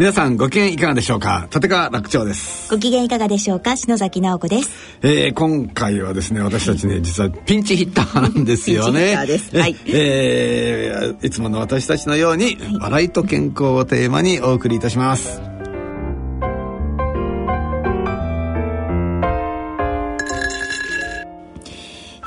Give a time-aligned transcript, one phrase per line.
[0.00, 1.46] 皆さんご機嫌いかがでしょうか？
[1.54, 2.70] 立川楽長です。
[2.70, 3.76] ご機嫌いかがでしょうか？
[3.76, 4.70] 篠崎直子です。
[5.02, 9.14] えー、今回はですね私たちね実はピンチヒッターなんですよね。
[9.14, 9.76] はい。
[9.88, 15.42] えー、いつもの私たちのように、はい、笑いと健康をテーマにお送りいたします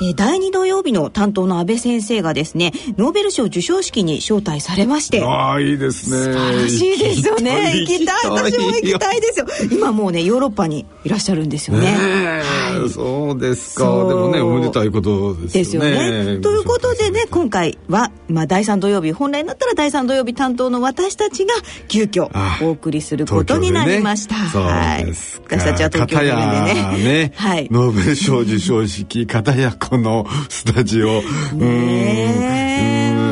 [0.04, 5.24] えー、第2土曜日の担当の安倍先生がですねノーベル賞授賞式に招待されまして。
[5.24, 6.34] ああいいですね。
[6.34, 7.72] 素晴らしいですよね。
[7.76, 8.30] 行きたい。
[8.30, 9.46] 私も行きたいですよ。
[9.72, 13.86] 今もうねヨーロッパにいらっしゃるんですよね、はい、そうですか。
[13.86, 15.92] でもねおめでたいことですよね。
[15.92, 16.42] ですよね。
[16.42, 21.54] ということでね今回は、まあ、第3土曜日本来だったら第3土曜日担当の私たちが
[21.88, 22.30] 急遽
[22.66, 25.06] お送りすることになりました、ね、はい。
[25.06, 27.04] 私たちは東京でね。
[27.04, 31.22] ね、 はい、ノーベル賞授賞式片やこのスタジオ。
[31.54, 32.73] うん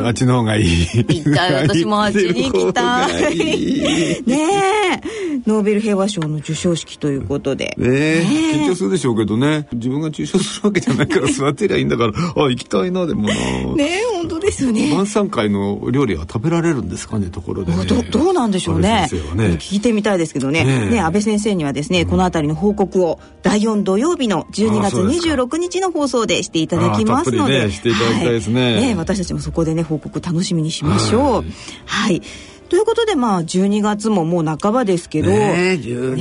[0.06, 0.86] あっちの方がいい。
[0.94, 3.36] 行きたい 私もあっちに行きたい。
[3.36, 5.42] ねえ。
[5.46, 7.74] ノーベル平和賞の授賞式ということで。
[7.78, 8.24] ねえ。
[8.54, 9.66] 緊張するでしょうけどね。
[9.72, 13.34] 自分が受賞するわけじゃないから座ってりゃいいんだからあ行きたいなでもな。
[13.74, 14.92] ねえ本当ですよね。
[14.94, 19.08] 晩餐会の料理は食べられるんですかねところで、ね、どどうなんでしょうね。
[19.34, 19.56] ね。
[19.58, 20.64] 聞いてみたいですけどね。
[20.90, 28.74] ね安倍先生にはですねこの辺りの報告を第4土曜日の12月26日の放送でしていただきますので、ね、していただきたいですね。
[28.74, 31.22] はい、ね私たちもそこでね報告楽しみにしましょう。
[31.24, 31.44] はい、
[31.84, 32.22] はい。
[32.68, 36.16] ということでまあ12月ももう半ばですけど、ね、12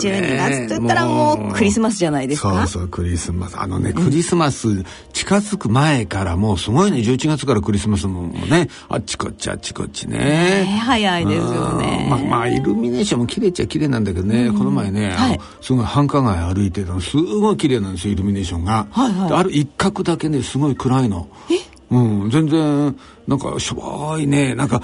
[0.00, 2.66] 月、ね、12月って言ったらもうクリスマスじゃないですか？
[2.66, 3.60] そうそうクリスマス。
[3.60, 7.00] あのね、クリスマス近づく前からもうすごいね。
[7.00, 8.70] 11月からクリスマスもね。
[8.88, 10.16] あっちこっちあっちこっちね。
[10.16, 12.06] ね早いですよね。
[12.08, 21.28] まあまあイルミネーションも綺麗っちゃ綺麗なんだけどね、うん、この前ね、はい、すごい繁華街歩いてたのすごい綺麗なんですよイルミネーションが、はいはい、ある一角だけねすごい暗いの。
[21.50, 21.67] え？
[21.90, 24.54] うん、全然なんかしょぼいね。
[24.54, 24.82] なんか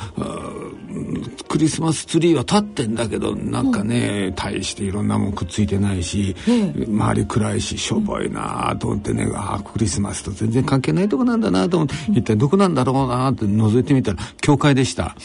[1.48, 6.50] クリスマスツリーは立ってんだけどなんかね、うん、大していろんなもんくっついてないし、う
[6.90, 15.06] ん、周り暗いししょぼいなと思ってね、うん、あクリスマスと全然関係ないとこなんだなと思って、一体どこなんだろうなって覗いてみたら教会でした。
[15.06, 15.16] あ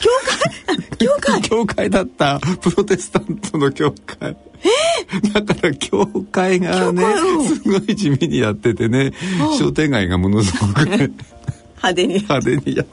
[0.00, 0.10] 教
[0.98, 0.98] 会？
[0.98, 1.42] 教会？
[1.48, 2.40] 教会だった。
[2.60, 4.36] プロテスタントの教会。
[5.32, 7.04] だから教会がね
[7.46, 9.12] すごい地味にやっててね
[9.58, 11.10] 商店街がものすごくね
[11.82, 12.14] 派手に。
[12.14, 12.84] 派手にや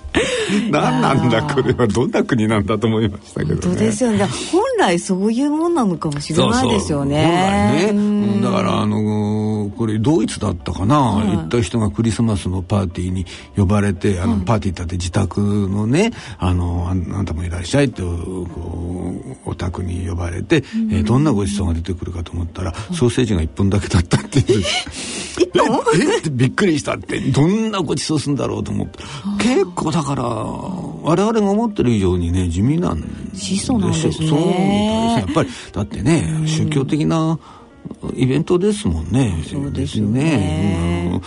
[0.71, 4.25] 何なんだこれはどんな国なんだと思いましたけど、ね、本当ですよね。
[4.51, 7.91] 本来そういうもんなのかもしれないですよね。
[7.93, 8.41] ね。
[8.41, 8.99] だからあの
[9.69, 13.25] これドイツだったかな、うん、行った人がクリスマスのパーティーに
[13.55, 24.63] 呼ばれてあの、パーティーだって自宅のねあのあなたもいらっしゃいってお宅に呼ばれて、うん、えー、どんなごちそうが出てくるかと思ったら、ソーセージが1本だけだったっていう。
[25.95, 28.99] えってびっくりしたってどんなごちそうするんだろうと思って
[29.39, 34.27] 結構だから我々が思ってる以上にね地味なんですよそうなんですね。
[34.27, 37.39] そうやっぱりだってね宗教的な
[38.15, 39.43] イベントですもんね。
[39.49, 41.19] そうですね。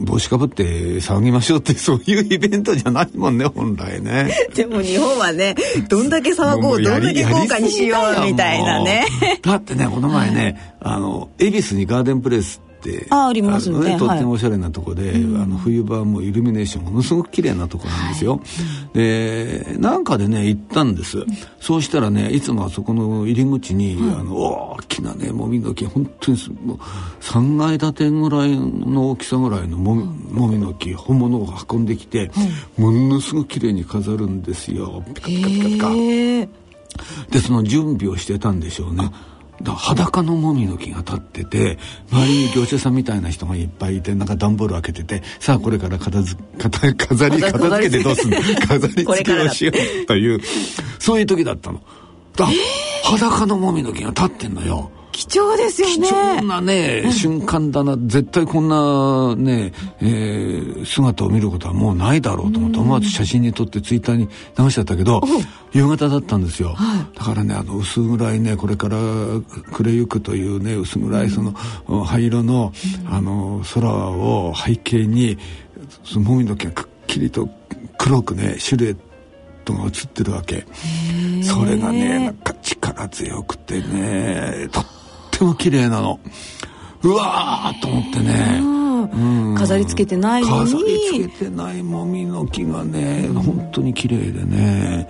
[0.00, 0.64] 帽子かぶって
[0.96, 4.30] 騒ぎましょうって そういうイベントじゃないもんね本来ね。
[4.54, 5.54] でも日本はね
[5.88, 9.06] どんだけ騒ごうどんだけ豪華にしようみたいなね。
[9.42, 13.06] だってねこの前ねあの恵比寿にガーデンプレスって。
[13.10, 13.96] あありますね。
[13.96, 18.40] とってもおしゃれなとこで、はい、あの冬場もイルミネーションものすごく綺麗なとこなんですよ、は
[18.94, 21.24] い、でなんかでね行ったんです、
[21.60, 26.78] そうしたらねいつもあそこの入り口に、はい、あの大きなねもみの木本当にもう
[27.20, 32.30] 3階建てぐらいの大きさぐらいのもみ,、もみの木本物を運んできて、
[32.76, 35.04] ものすごく綺麗に飾るんですよ。
[35.14, 36.62] ピカピカピカピカ。
[37.30, 39.10] でその準備をしてたんでしょうね。
[39.62, 41.78] だ裸のもみの木が立ってて
[42.10, 46.36] 周りに業者さんみたいな人がいっぱいいてなんか段ボール開けててさあこれから片づ
[46.96, 48.36] 飾り片付けてどうすんの？
[48.66, 49.72] 飾り付けをしよ
[50.02, 50.40] うという
[50.98, 51.80] そういう時だったの。
[52.34, 52.46] だ
[53.04, 54.90] 裸のもみの木が立ってんのよ。
[55.12, 56.08] 貴重ですよね。
[56.08, 57.96] 貴重なね、瞬間だな。
[57.98, 64.28] 絶対こんなね、えー、姿を見ることはもうないだろうと思って思わず写真に撮ってツイッターに
[64.58, 65.20] 流しちゃったけど
[65.72, 68.96] 夕方だったんですよ、はい、だからねあの薄暗いねこれから
[69.72, 71.52] 暮れゆくというね薄暗いその
[72.04, 72.72] 灰色の
[73.06, 75.38] あの空を背景に
[76.16, 77.48] もみの毛がくっきりと
[77.98, 78.96] 黒くねシルエッ
[79.64, 80.66] トが映ってるわけ。
[81.42, 84.86] それがねなんか力強くてねとっ
[85.42, 86.20] ても綺麗なの。
[87.02, 90.70] うわーと思ってね、うん、飾り付けてないのに。
[90.70, 95.08] 飾り付けてないもみの木がね、うん、本当に綺麗でね。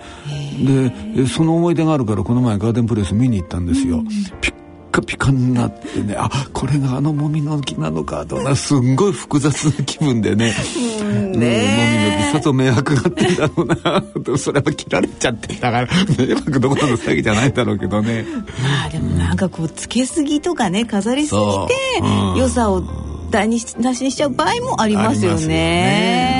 [1.15, 4.07] でその思い出があるからこの前ガーデンプレス見に行ったんですよ、うん、
[4.41, 4.53] ピッ
[4.93, 10.53] カピカになってねあこれがあのもみの木なのかとかすんごい複雑な気分でね。
[11.01, 18.23] うん、ねもみの木さと迷惑があってんだろうなそれは切られちゃってだから迷惑どころの詐欺じゃないんだろうけどね。
[18.61, 22.83] まあでもなんかこうつけすぎとかね飾りすぎて、良さを
[23.31, 26.32] 台無しにしちゃう場合もありますよね。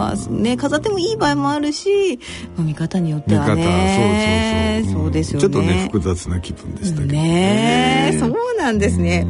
[0.00, 2.18] まあね飾ってもいい場合もあるし
[2.56, 4.82] 見方によってはね。
[4.86, 5.40] そうそうそう、そうですよね。
[5.42, 8.16] ちょっとね複雑な気分でしたけどね。
[8.18, 9.26] そうなんですね、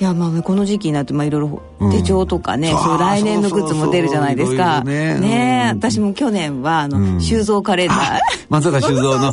[0.00, 1.40] いやまあこの時期になってまあいろい
[1.80, 4.84] ろ手帳とかね、うん、そう来年のグッズも出るじゃないですか。
[4.84, 9.32] ねね、うん、私も去年はあの、うん、修造カレンダー松坂修造の。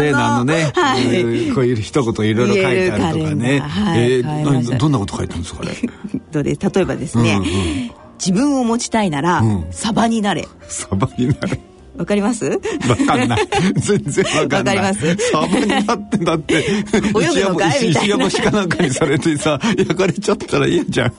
[0.00, 5.72] レーナーのね、はい、こういう一言いろいろ書いてあるとかね、はい、えー、どんなこと書いてるんですかね
[6.32, 6.54] どれ？
[6.54, 10.46] 例えばですね、うんうん自分を持ちたいなら、うん、サバになれ。
[10.68, 11.60] サバになれ。
[11.96, 12.46] わかります？
[12.46, 12.58] わ
[13.06, 13.48] かんない。
[13.76, 14.76] 全然わかんない。
[14.78, 15.16] わかります。
[15.30, 16.54] サバになってだって
[16.94, 17.20] 泳ぐ
[17.50, 17.88] のかい？
[17.88, 18.26] みたいな。
[18.26, 21.12] 石山かなんかにされてさ焼かれちゃったら嫌じゃん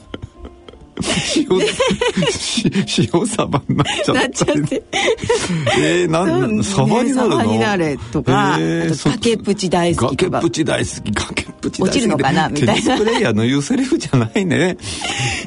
[1.36, 1.46] 塩
[3.14, 4.44] 塩サバになっちゃったなっち
[5.78, 7.38] えー、なんサバになるの？
[7.38, 11.12] サバになれとか、えー、崖っぷち大好き崖っぷち大好き。
[11.12, 11.90] 崖っぷち大好き。
[11.90, 12.48] 落ちるのかな？
[12.48, 12.98] みたいな。
[12.98, 14.76] プレイヤーの言うセリフじゃないね。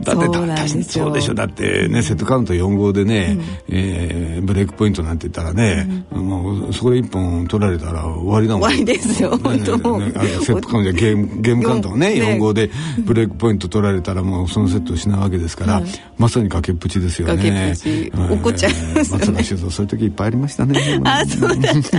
[0.03, 1.33] だってそうそうでしょ。
[1.33, 3.37] だってねセットカウント4号でね、
[3.69, 8.69] うん、えー、ブレイクポイントなんて言ったらね、うん、もうそこで1本取られたら終わりだもん。
[8.69, 10.11] 終わりですよ、ね、本当ね、
[10.41, 12.69] セットカウントゲームゲームカウントね4号で
[12.99, 15.81] ブレイクポイント取られたらもうそのセットをしないわけですから、
[16.17, 17.73] まさに崖っぷちですよね。
[18.13, 20.79] 怒っちゃいます松田修造そういう時いっぱいありましたね。
[21.03, 21.49] あそう。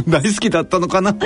[0.09, 1.19] 大好きだったのかなね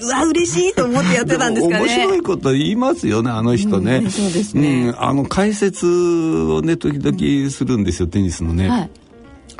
[0.00, 1.84] うわ嬉しいと思ってやってたんですかね。
[1.84, 8.90] 面白いこと言いますよねあの人ね、そうですね、あの解説をね時々するんですよテニスのね、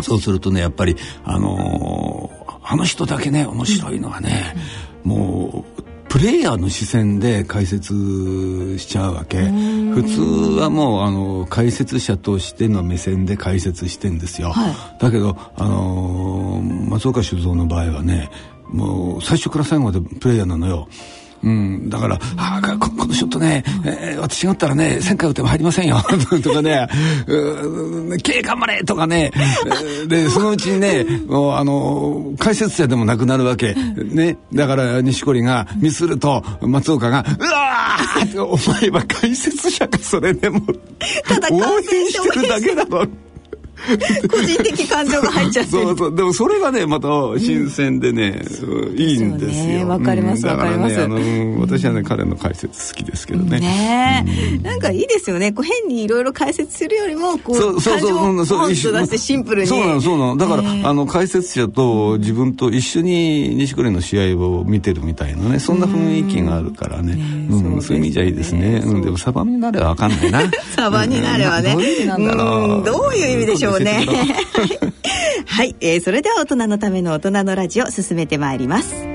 [0.01, 2.31] そうするとねやっぱりあの
[2.63, 4.55] あの人だけね面白いのはね、
[5.05, 5.83] もう
[6.13, 9.49] プレイヤーの視線で解説しちゃうわけ。
[9.95, 10.21] 普通
[10.61, 18.31] はもうあの解説者としての目線で解説してんですよ、はい、だけどあの松岡修造の場合はね
[18.69, 20.89] もう最初から最後までプレイヤーなのよ
[21.45, 25.97] うん、だから、ああ、このショットね、えー、私が打ったらね、1000回打っても入りませんよ、
[26.43, 26.89] とかね、
[27.27, 29.33] う経頑張れとかね、
[30.07, 33.75] で、そのうちにね、もうあの、解説者でもなくなるわけ。
[33.75, 40.61] ね、だから西堀がミスると、松岡が、うわーお前は解説者か、それでも。
[41.51, 41.63] 応
[41.93, 43.07] 援してるだけだろ。
[44.29, 46.15] 個人的感情が入っちゃってそうそう。
[46.15, 47.09] でもそれがねまた
[47.39, 49.89] 新鮮でね、うん、いいんですよ。
[49.89, 53.61] わ、ね、かりますわ、かります、あの私はね彼の解説好きですけどね。
[53.61, 54.27] ね、
[54.59, 55.53] うん、なんかいいですよね。
[55.53, 59.69] こう変にいろいろ解説するよりもこうそうそうそうそう出してシンプルに。
[59.69, 60.37] そうなのそうなの。
[60.37, 67.13] だから、あの解説者と自分と一緒に錦織の試合を見てるみたいなねそんな雰囲気があるからね、
[67.51, 70.43] うん、そういう意味じゃいいですね、うん、でもサバになればわかんないな。
[70.75, 71.77] サバになればね、
[72.07, 74.07] どうんどういう意味でしょうね。
[75.47, 79.07] はい、えー、それでは大人のための大人のラジオ進めてまいります。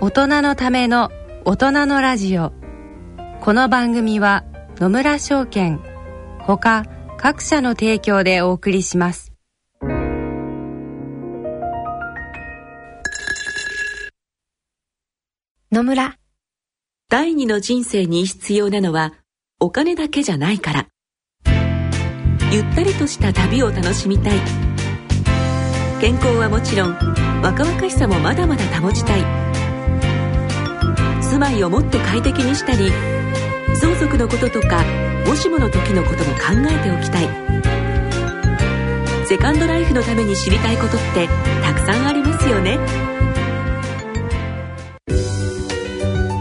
[0.00, 1.10] 大人のための
[1.44, 2.52] 大人のラジオ。
[3.40, 4.44] この番組は
[4.76, 5.80] 野村証券
[6.40, 6.84] ほか
[7.16, 9.32] 各社の提供でお送りします。
[15.70, 16.16] 野村。
[17.10, 19.14] 第二の人生に必要なのは
[19.60, 20.86] お金だけじゃないから。
[22.52, 24.38] ゆったりとした旅を楽しみたい。
[26.00, 26.92] 健康はもちろん
[27.42, 29.22] 若々しさもまだまだ保ちたい。
[31.20, 32.92] 住まいをもっと快適にしたり
[33.74, 34.84] 相続のこととか
[35.26, 37.28] もしもの時のことも考えておきたい。
[39.26, 41.26] セカンドライフのために知りたいことって
[41.64, 42.78] たくさんありますよね。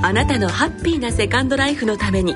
[0.04, 2.36] あなたのハッピーなセカンドライフのために。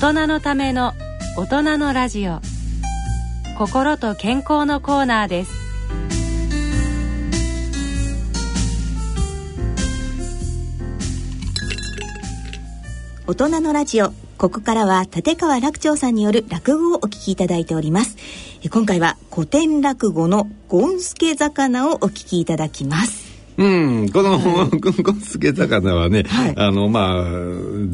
[0.00, 0.94] 大人のための
[1.36, 2.40] 大人のラジオ。
[3.58, 5.52] 心と健康のコーナーです。
[13.26, 14.14] 大人のラジオ。
[14.38, 18.16] ここからは立川楽長さんによる落語をお聞きいただいております。
[18.70, 23.19] 今回は古典落語のゴンスケ魚をお聞きいただきます。
[23.60, 24.38] うん、この、
[24.70, 27.24] ゴンスケ魚はね、はい、あの、まあ、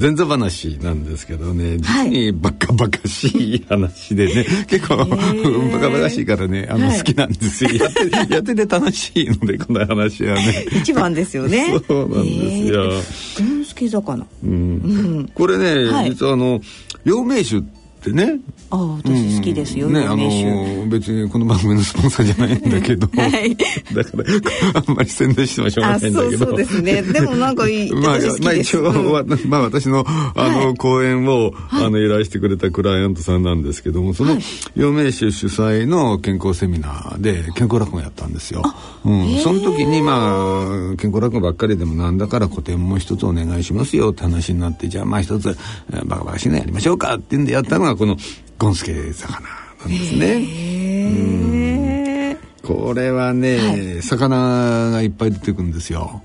[0.01, 7.71] 前座話なんですけどね、実にバカバカしい話でね、結構、バカバカしいからね、あの、好きなんですよ。
[7.73, 10.67] やって、やってて楽しいので、この話はね。
[10.71, 11.67] 一番ですよね。
[11.89, 12.85] そうなんですよ。
[13.49, 14.25] ゴンスケ魚。
[14.45, 15.31] うん。
[15.35, 16.61] これね、実はあの、
[17.05, 17.76] 陽明酒って
[18.13, 18.41] ね。
[18.71, 24.11] ああ私好きですよ、うん、ねあの別にこの番組のスポンサーじゃないんだけど、 はい、だか
[24.75, 26.47] らあんまり宣伝してもしょうがないんだけど。
[26.47, 27.03] そうですね。
[27.03, 34.39] でもなんかいい まあ、まあ一応、うん、まあ私のあの、はい、講演を、あの依頼してくれたクライアントさんなんですけどもその
[34.75, 38.63] 陽明酒主催の健康セミナーで健康落語やったんですよ、
[39.05, 45.57] うん、その時にまあ健康落語ばっかりでもなんだから古典も一つお願いしますよって話になってじゃあまあ一つ
[46.07, 48.17] バカバカしいのやりましょうかっていうんでやったのがこの
[48.59, 51.37] ゴンスケ魚なんですね。
[52.63, 56.23] これはね、はい、魚がいっぱい出てくるんですよ。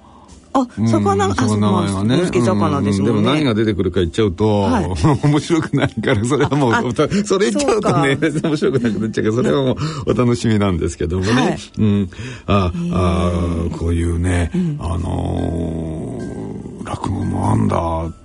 [0.53, 2.17] あ、魚、うん、魚がね。
[2.41, 4.85] 魚です、ね、でも何が出てくるか言っちゃうと、はい、
[5.23, 6.73] 面白くないから、それはもう、
[7.25, 11.31] それ言っちゃうとね、面白くなくなっちゃうから、それはもうお楽しみなんですけどもね。
[11.31, 12.09] はい、うん。
[12.47, 13.31] あ、あ
[13.77, 18.20] こういうね、うん、あのー、落語もあんだ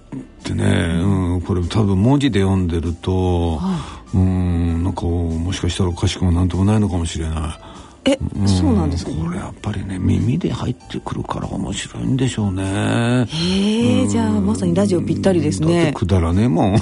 [0.46, 7.75] ってね、うん、これ多分文字で読んでると、はい、うんなんかもしかしたらおかしくもなんともないのかもしれない。
[8.06, 13.26] え、うん、そうなんですか、これやっぱりね耳で入ってくるから面白いんでしょうね。
[13.28, 15.92] へえじゃあまさにラジオぴったりですね。
[15.94, 16.74] くだらねえもん。
[16.74, 16.80] えー、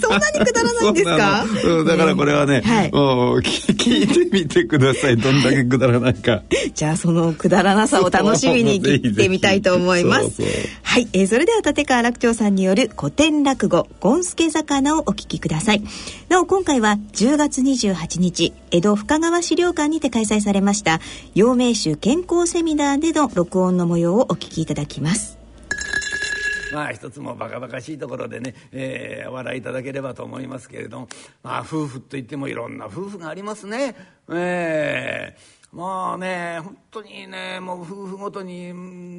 [0.00, 1.44] そんなにくだらないんですか？
[1.86, 5.16] だからこれはね、はい、聞いてみてください。
[5.16, 6.42] どんだけくだらないか。
[6.74, 10.42] じゃあそのくだらなさを楽しみに聞いてみたいと思います。
[10.82, 15.82] はい、えー、それでは立川楽長さんによる古典落語「ゴンスケ魚」をお聞きください。
[16.28, 21.00] なお今回は10月28日江戸深川資料館にて開催されました
[21.34, 25.38] 陽明酒健康セミナーでの録音の模様をお聞きいただきます
[26.72, 31.08] まあ一つもバカバカしいところでね、えー、お笑いいただければと思いますけれども
[31.42, 33.94] まあ夫婦といってもいろんな夫婦がありますね。
[34.30, 38.72] えーまあね本当にねもう夫婦ごとに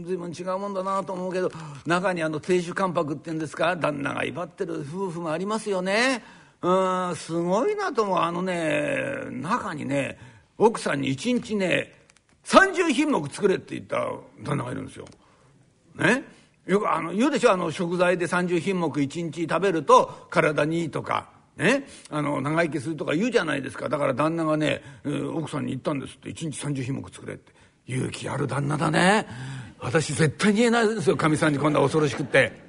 [0.06, 1.52] 随分違うもんだなと思うけど
[1.86, 6.24] 中にあの亭主関白っていうんですか旦那が威張ってる夫婦もありますよね。
[6.62, 10.18] うんすごいなと思うあのね中にね
[10.58, 11.94] 奥さんに一日ね
[12.46, 13.98] 30品目作れって言った
[14.44, 15.06] 旦那がいるんですよ。
[15.96, 16.24] ね？
[16.66, 17.52] よくあの言うでしょ？
[17.52, 21.34] あの食材で30品目1日食べると体にいいとか。
[21.56, 23.88] ね、あの長生きするとか言うじゃないですか。
[23.88, 24.82] だから旦那がね、
[25.34, 26.30] 奥さんに言ったんですって。
[26.30, 27.54] 1日30品目作れって。
[27.88, 29.26] 勇気ある旦那だね。
[29.80, 31.16] 私絶対に言えないですよ。
[31.16, 32.65] かみさんにこんな恐ろしくって。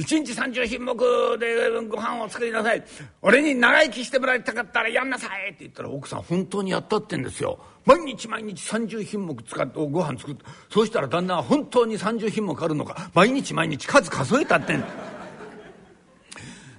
[0.00, 0.96] 1日30品目
[1.38, 2.82] でご飯を作りなさい。
[3.20, 5.50] 俺に長生きしてもらいたかったらやんなさい。
[5.50, 7.58] って言ったら奥さん本当にやったってんですよ。
[7.84, 10.44] 毎日毎日30品目使ってご飯作って。
[10.70, 13.10] そうしたら旦那は本当に30品目あるのか。
[13.14, 14.80] 毎日毎日数数えたってん。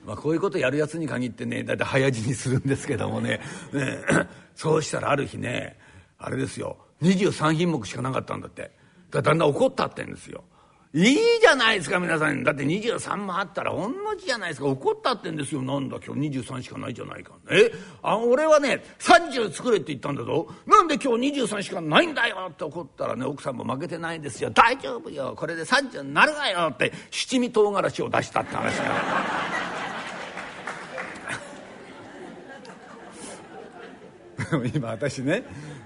[0.05, 3.39] まあこういうことやるやつに限ってね大体早死にするんですけどもね。
[3.71, 3.99] ね。
[4.55, 5.77] そうしたらある日ね
[6.17, 6.77] あれですよ。
[7.03, 8.71] 23品目しかなかったんだって。
[9.11, 10.43] だ旦那怒ったってんですよ。
[10.93, 12.43] いいじゃないですか皆さん。
[12.43, 14.67] だって23もあったら同じじゃないですか。
[14.67, 15.61] 怒ったってんですよ。
[15.61, 17.31] なんだ今日23しかないじゃないか。
[17.49, 17.71] え？
[18.03, 20.49] あ俺はね30作れって言ったんだぞ。
[20.67, 24.49] なんで今日23しかないんだよって怒ったらね奥さんも負けてないですよ。
[24.49, 25.33] 大丈夫よ。
[25.33, 28.91] これで30になるわよって七味唐辛子を出したって話が。
[34.75, 35.45] 今私ね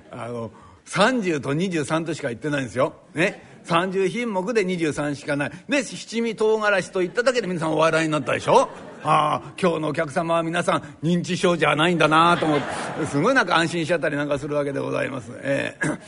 [0.09, 0.49] あの
[0.87, 2.93] 30と23としか言ってないんですよ。
[3.13, 3.54] ね？
[3.65, 5.51] 30品目で23しかない。
[5.67, 8.69] で七味唐辛子と言っただけで皆さんお笑いになったでしょ？
[9.03, 12.59] ああ今日のお客様は皆さん認知症じゃないんだなと思っ
[12.99, 15.31] てすごいなんか安心しちゃったりなんかするわけでございます。
[15.41, 15.99] えー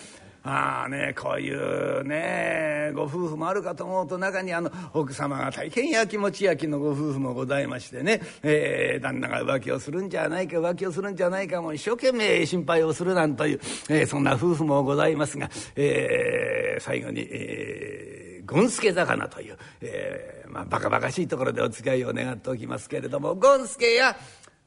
[0.47, 24.15] あねこういうねご夫婦もあるかと思うと中にあの奥様が大変やきもち焼きのご夫婦もございましてね、えー、旦那が浮気をするんじゃないか浮気をするんじゃないかも一生懸命心配をするなんという、えー、そんな夫婦もございますが、えー、最後に、えー、ゴンスケ魚という、えーまあ、バカバカしいところでお付き合いを願っておきますけれどもゴンスケや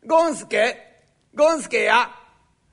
[0.07, 0.77] ゴンスケ
[1.35, 2.20] ゴンスケや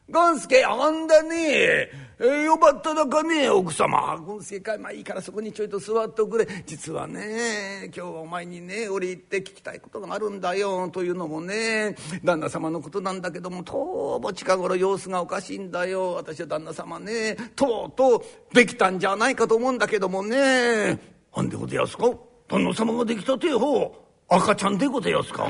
[0.10, 4.18] ゴンスケあんだねえー、よかっただかねえ奥様。
[4.26, 6.48] この世界まあいいからそこにちょいと座っておくれ。
[6.66, 16.14] 実はね今日はお前にね折り入って聞きたいことがあるんだよというのもね旦那様のことなんだけどもとうも近頃様子がおかしいんだよ。
[16.14, 21.00] 私は旦那様ねとうとうできたんじゃないかと思うんだけどもね。
[21.36, 22.10] なんでございますか？
[22.48, 25.48] 旦那様ができたてほう赤ちゃんでございますか？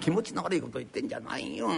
[0.00, 1.68] 気持ちの悪いこと言ってんじゃないよ。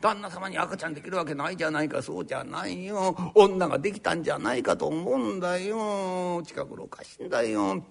[0.00, 2.00] 旦那様に赤ちゃんできるわけないじゃないか。
[2.00, 3.16] そうじゃないよ。
[3.34, 6.40] 女ができたんじゃないかと思うんだよ。
[6.46, 7.84] 近頃おかしいんだよ。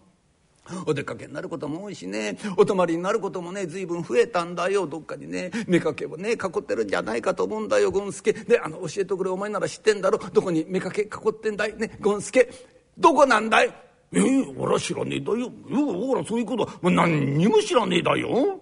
[0.85, 2.37] お出かけになることも多いしね。
[2.55, 4.87] お泊まりになることもね随分増えたんだよ。
[4.87, 7.91] どっかにね妾をね囲ってるんじゃないかと思うんだよ。
[7.91, 8.31] 権助。
[8.31, 10.19] であの教えてくれお前なら知ってんだろ。
[10.19, 11.75] どこに妾囲ってんだい？
[11.75, 12.49] ね権助。
[12.97, 13.75] どこなんだい？
[14.13, 15.51] えー、俺は知らねえだよ。
[15.69, 18.59] ほら、そういうことは何にも知らねえだよ。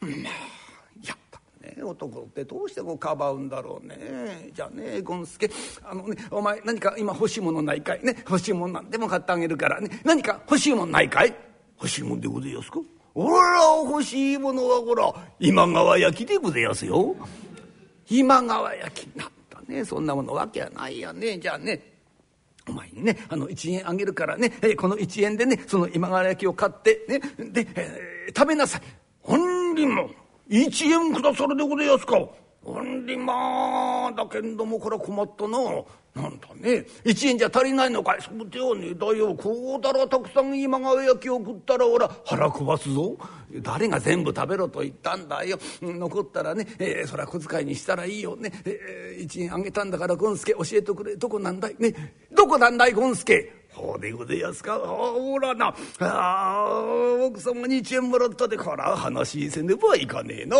[0.00, 0.10] まあ、
[1.06, 1.82] やったね。
[1.82, 4.50] 男ってどうしてこうかばうんだろうね。
[4.54, 5.50] じゃあね、ゴンスケ、
[5.84, 8.02] あのね、お前何か今欲しいものないかい？
[8.02, 8.16] ね。
[8.26, 10.00] 欲しいもんなんでも買ってあげるからね。
[10.02, 11.34] 何か欲しいもんないかい？
[11.76, 12.80] 欲しいもんでございますか？
[13.12, 17.14] ほら、欲しいものはほら、今川焼きでございますよ。
[18.08, 19.16] 今川焼き。
[19.16, 21.38] なんだね、そんなものわけはないやね。
[21.38, 21.89] じゃあね、
[22.70, 28.82] お前にねあの1円あげるからね、えこの1円でねその今川焼きを買ってねで、えー、食べなさい。
[29.22, 30.10] 本人も
[30.48, 32.39] 1円くださるでございますか。
[32.62, 35.58] ほんりまあだけんどもこれ困ったな。
[36.12, 36.84] なんだね。
[37.04, 38.18] 1円じゃ足りないのかい。
[38.20, 39.34] そうでよねだよ。
[39.34, 43.16] こうだらたくさん今川焼きを食ったらほら腹壊すぞ。
[43.62, 45.58] 誰が全部食べろと言ったんだよ。
[45.80, 51.16] 残ったらね、えー、そりゃ小遣いにしたらいいよね、えー、1円あげたんだから権助教えてくれ。
[51.16, 51.76] どこなんだい？
[51.78, 52.14] ね。
[52.32, 53.52] どこなんだい権助？
[53.72, 54.78] ほうでございますか。
[54.78, 55.72] ほらな。
[56.00, 56.82] あ
[57.26, 60.56] 奥様に1円もらったでから話せねばいかねえな。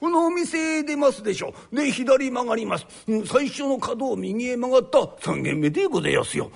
[0.00, 1.54] このお店出ますでしょ。
[1.72, 2.86] で左曲がります。
[3.26, 6.50] 最初の角を右へ曲がった3軒目でございますよ。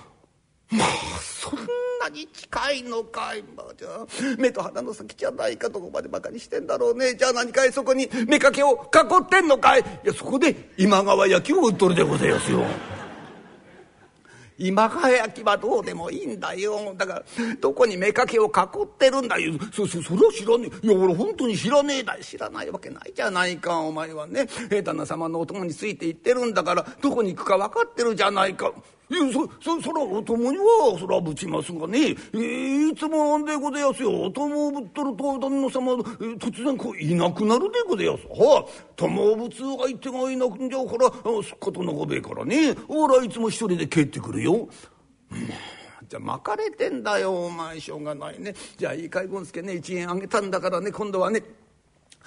[0.71, 0.89] まあ
[1.21, 1.59] そん
[2.01, 4.07] なに近いのかい、まあ、じゃあ
[4.39, 7.15] 目と鼻の先じゃないかどこまでバカにしてんだろうね。
[7.15, 9.81] じゃあ何かいそこに目かけを囲ってんのかい。
[9.81, 12.65] いやそこで今川焼きを売っとるでございますよ。
[14.59, 16.95] 今川焼きはどうでもいいんだよ。
[16.97, 17.23] だから
[17.61, 19.53] どこに妾を囲ってるんだよ。
[19.73, 20.87] そそそれは知らねえ。
[20.87, 23.79] いや俺本当に知らねえだ知らないわけないじゃないか。
[23.79, 24.47] お前はね。
[24.83, 28.73] 旦那様のお供について行ってるんだからどこに行くか分かってるじゃないか。
[29.09, 34.23] いそそそらお供にはそらぶちますがね、えー、いつもなんでございますよ。
[34.23, 38.27] お供をぶっとると旦那様、突然こういなくなるでございます。
[38.27, 38.87] はあ。
[38.97, 42.75] 友ぶつ相手がいなくんじゃからすっことのごべえからね。
[42.89, 44.69] ほらいつも一人で帰ってくるよ。
[46.09, 47.79] じゃあ巻かれてんだよお前。
[47.79, 48.55] しょうがないね。
[48.77, 49.75] じゃあいいかい権助ね。
[49.75, 51.43] 1円あげたんだからね今度はね。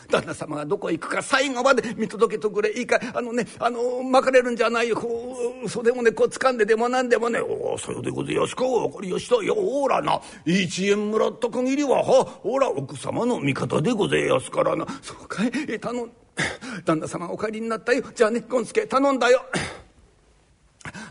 [0.08, 2.72] 旦那様がどこ行くか最後まで見届けとくれ。
[2.78, 3.00] いいか。
[3.14, 9.56] あのねあのまかれるんじゃないよこう袖もねこう掴んででも何でもね「おおさようでございますか分かりやしたよ。
[9.56, 10.20] ほらな。
[10.46, 14.86] 1円もらった限りははほら奥様の味方でございますからな。
[15.02, 15.52] そうかい。
[15.80, 16.12] 頼ん
[16.86, 18.04] 旦那様お帰りになったよ。
[18.16, 19.42] じゃあね権助頼んだよ。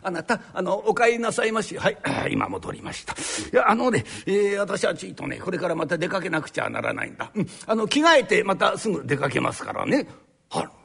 [0.09, 1.77] あなたあのお帰りなさいまし。
[1.79, 1.99] はい
[2.33, 3.15] 今戻りました。
[3.15, 3.17] い
[3.57, 10.07] やあのね、えー、私はちいとねこれからまた出かけなくちゃならないんだ、うん、あの着替えてまたすぐ出かけますからね。
[10.51, 10.78] あら。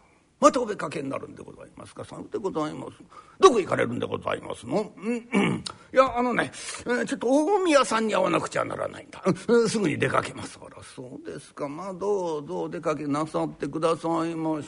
[0.44, 2.04] またお出かけになるんでございますか？
[2.04, 2.92] さようでございます。
[3.40, 5.28] どこ行かれるんでございますの、うん。
[5.34, 6.52] うん、いやあのね、
[6.86, 10.84] えー、ちょっと大宮さんに会わなくちゃならないんだ、うん、すぐに出かけますから。
[10.84, 11.70] そうですか。
[11.70, 14.68] まあどうぞお出かけなさってくださいまし。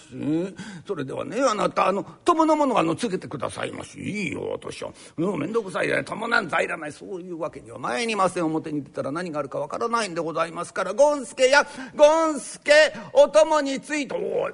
[0.88, 4.00] それではねあなたあの友のものあのつけてくださいまし。
[4.00, 4.94] いいよ私は。
[5.18, 6.02] う面倒くさいね。
[6.06, 6.92] 友なんざいらない。
[6.94, 8.46] そういうわけには参りません。
[8.46, 10.94] 表に出たら何があるかわからないんでございますから。
[10.94, 12.72] ゴンスケやゴンスケ
[13.12, 14.16] お供について。
[14.16, 14.54] おい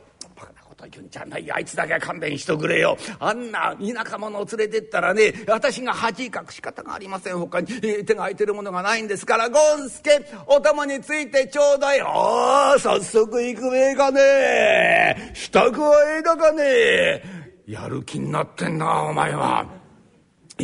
[0.85, 2.97] と言うんじゃないあいつだけは勘弁しとくれよ。
[3.19, 7.37] あんな田舎者を連れてったらね私が恥かく仕方がありません。
[7.37, 9.49] 他に、手が空いてるものがないんですから。
[9.49, 12.01] ゴンスケお供についてちょうだい。
[12.01, 14.21] ああ早速行くべえかね。
[14.21, 16.63] え支度はええだかね。
[16.63, 17.23] え
[17.67, 19.80] やる気になってんなお前は。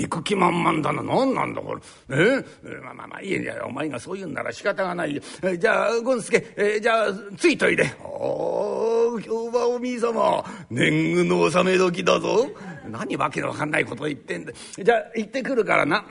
[0.01, 1.01] 行く気満々だな。
[1.03, 1.81] 何なんだこれ。
[2.09, 2.45] え？
[2.83, 5.15] まあまあまあいいやお前がそう言うんなら仕方がない。
[5.15, 5.21] よ
[5.59, 7.07] じゃあ権助じゃあ
[7.37, 7.91] ついといで。
[8.03, 10.43] おお今日はおみい様。
[10.69, 12.47] 年貢の納め時だぞ。
[12.89, 14.53] 何わけのわかんないこと言ってんだ。
[14.81, 16.05] じゃあ行ってくるからな、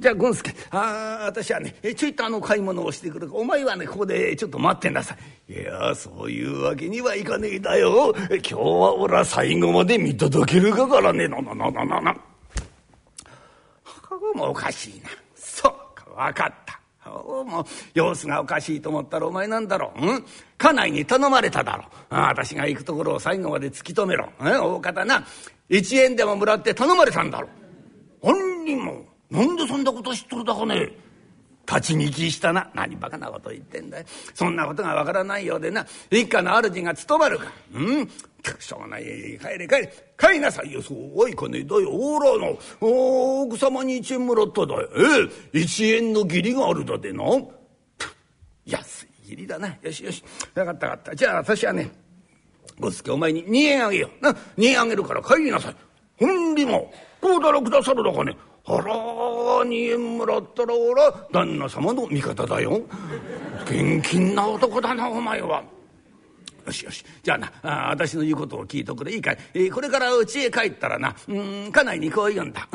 [0.00, 3.28] じゃあ権助ああ私はねちょいとあの買い物をしてくる。
[3.32, 5.16] お前はねここでちょっと待ってなさ
[5.48, 5.52] い。
[5.52, 8.14] いやそういうわけにはいかねえだよ。
[8.30, 11.28] 今日は俺は最後まで見届けるかからね。
[11.28, 12.16] なななななな。
[14.34, 15.10] もおかしいな。
[15.34, 16.80] そうか分かった。
[17.10, 20.24] もう様子がおかしいと思ったらお前なんだろう、ん、
[20.58, 22.14] 家内に頼まれただろう。
[22.14, 25.24] 私が行くところを最後まで突き止めろ、うん、大方な
[25.70, 27.50] 1円でももらって頼まれたんだろう。
[28.22, 30.90] 本人も何でそんなこと知っとるだかね。
[31.68, 32.70] 立ち聞きしたな。
[32.74, 35.86] 何バカなこと言ってんだよそんなことがわからないようでな。
[36.10, 37.46] 一家の主が務まるか。
[37.74, 38.10] うん。
[38.60, 39.02] しょうがない。
[39.02, 39.92] 帰れ帰れ。
[40.18, 40.80] 帰りなさいよ。
[40.80, 42.58] そうはいかねだよおらの。
[42.80, 45.00] 奥様に1円もらっただよえ
[45.54, 45.58] え。
[45.58, 47.24] 1円の義理があるだでな。
[49.26, 49.76] きりだな。
[49.82, 50.22] よしよし。
[50.54, 51.14] 分かった分かった。
[51.14, 51.90] じゃあ私はね
[52.78, 54.24] ごすけお前に2円あげよう。
[54.24, 54.32] な。
[54.32, 55.76] 2円あげるから帰りなさい。
[56.18, 56.92] ほんりも。
[57.20, 58.36] こうだらくださるだかね。
[58.68, 58.94] あら
[59.64, 62.82] 2円もらったらおら旦那様の味方だよ
[63.64, 65.62] 現金な男だなお前は。
[66.66, 67.04] よしよし。
[67.22, 69.14] じゃあなあ私の言うことを聞いとくれ。
[69.14, 72.68] いいかい、えー、これから家へ帰ったらなうん家内にこう言うんだ。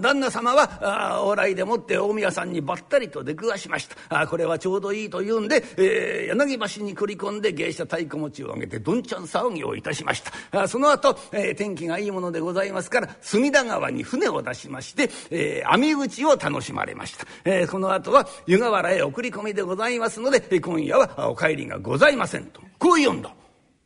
[0.00, 4.22] 旦那様はあ往来でもって大宮さんにばったりと出くわしました。
[4.22, 10.62] あこれはちょうどいいと言うんで、えー、柳橋に繰り込んで芸者太鼓持ちをあげてどんちゃん騒ぎをいたしました。
[10.62, 22.60] あその後、えー、天気がいいものでございますから隅田川に船を出しまして、えー、網打ちを楽しまれました、えー、この後は湯河原へ送り込みでございますので今夜はお帰りがございませんと。
[22.78, 23.30] こう言うんだ。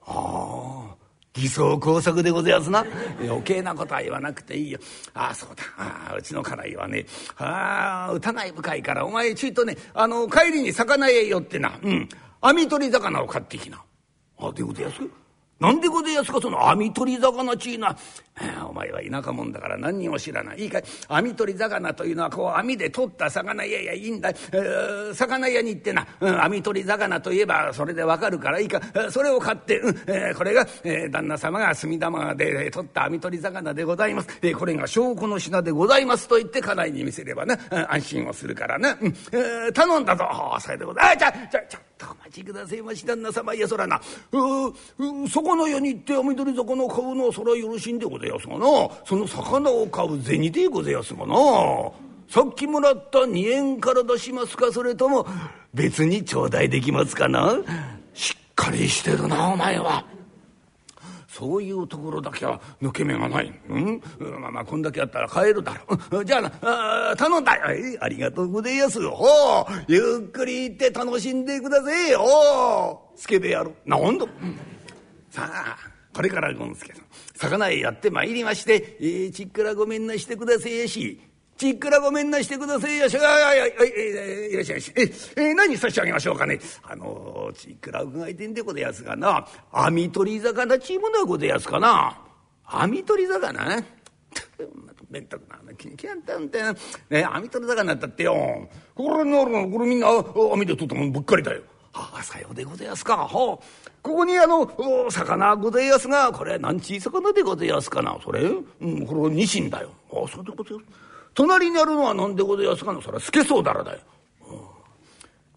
[0.07, 0.94] ああ
[1.35, 2.85] 偽装工作でございますな。
[3.22, 4.79] 余計なことは言わなくていいよ。
[5.14, 5.62] ああそうだ。
[5.77, 7.07] ああうちの家内はね。
[7.37, 11.79] ああ疑い深いからお前ちょいとねあの帰りに魚へ寄ってな。
[11.83, 12.09] うん。
[12.40, 13.83] 網取り魚を買ってきな。
[14.38, 15.01] あどういうことやす？
[15.61, 17.97] なんでごぜやすかその網取り魚ちいな、
[18.68, 20.61] お前は田舎者だから何にも知らない。
[20.61, 20.85] いいかい？
[21.09, 28.81] 網取り魚というのはこう網で取った魚いやいやいいんだ、えー、魚屋に行ってな、うん、網取り魚といえばそれでわかるからいいか。
[29.11, 30.64] それを買って、うん、これが、
[31.11, 40.25] 旦那様が隅田川で取った網取り魚でございます、これが証拠の品でございますと言って家内に見せればな、安心をするからな、うん、頼んだぞ。
[40.61, 41.27] それでございます。
[41.27, 43.97] あじゃじゃじゃとお待ちくだせえまし旦那様いやそらな。
[43.97, 48.61] うそこの世に行って網取り魚の買うのはそらよろしいんでございますがな。
[49.05, 51.35] その魚を買う銭でございますがな。
[52.31, 55.27] さっきもらった2円から出しますかそれとも
[55.75, 57.59] 別に頂戴できますかな。
[58.15, 60.05] しっかりしてるなお前は。
[61.38, 63.53] そういうところだけは抜け目がない。
[63.68, 64.03] うん、
[64.40, 65.72] まあまあこんだけあったら帰るだ
[66.11, 66.24] ろう。
[66.24, 66.51] じゃあな
[67.12, 68.98] あ頼んだよ、えーありがとうございます。
[69.07, 72.14] おゆっくり行って楽しんでください。
[72.16, 73.88] おスケベやろう。
[73.88, 74.27] なんだ、
[75.31, 75.77] さあ
[76.12, 77.05] これから権助さん
[77.37, 81.20] 魚へやってまいりまして「えー、ちっくらごめんなしてくだせえし」
[81.59, 83.18] ちっくらごめんなしてくださいやし。
[83.18, 83.23] あい
[83.59, 84.92] やいやいいらっしゃいし。
[84.97, 86.61] え、え、何差し上げましょうかね。
[86.85, 92.16] あの、ちっくら伺いてんでございますがな、網取り魚ちゅうものはございますかな。
[92.64, 93.53] 網取り魚？
[93.77, 93.85] ね。
[95.11, 96.62] めったくな、気に気んたんて、
[97.11, 98.68] ね、網取り魚だってよ。
[98.94, 101.62] これなるこれみんな網で取ったもんぶっかりだよ。
[101.94, 103.16] ああ、さようでございますか。
[103.16, 103.57] ほ。
[104.03, 104.71] ここにあの、
[105.11, 108.16] 魚ございますが、これ何ちい魚でございますかな。
[108.23, 108.42] それ？
[108.42, 109.90] うん、これニシンだよ。
[110.12, 111.08] ああ、そうでございます。
[111.38, 114.01] 隣にあるのは何でございますかのそれはスケソウダラだよ。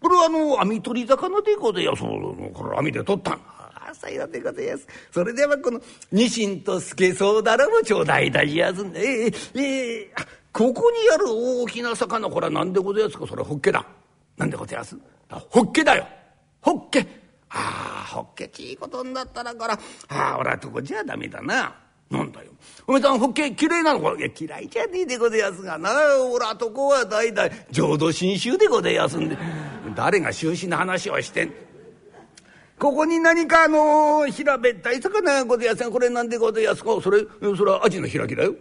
[0.00, 3.32] これはあの網取り魚でございますこれ網で取った。
[3.32, 4.86] んああさようでございます。
[5.10, 5.80] それではこの
[6.12, 9.00] ニシンとスケソウダラも頂戴いたしやすんで。
[9.00, 13.26] えー、えー、ここにある大きな魚これは何でございますか？
[13.26, 13.84] それホッケだ。
[14.36, 14.96] 何でございます？
[15.50, 16.06] ホッケだよ。
[16.60, 17.04] ホッケ。
[17.50, 19.74] ああホッケちいことになったらから。
[19.74, 21.74] ああ俺はとこじゃダメだな。
[22.12, 22.50] なんだよ。
[22.86, 25.90] おめさん、ホッケ嫌いなのかいや、嫌いじゃねえでございますがな。
[26.20, 29.36] おらとこは代々浄土真宗でございますんで。
[29.94, 31.52] 誰が終始の話をしてん。
[32.78, 37.00] ここに何かあの平べったい魚がございますが、これなんでございますか？
[37.00, 37.24] それ、
[37.56, 38.54] それはアジの開きだよ。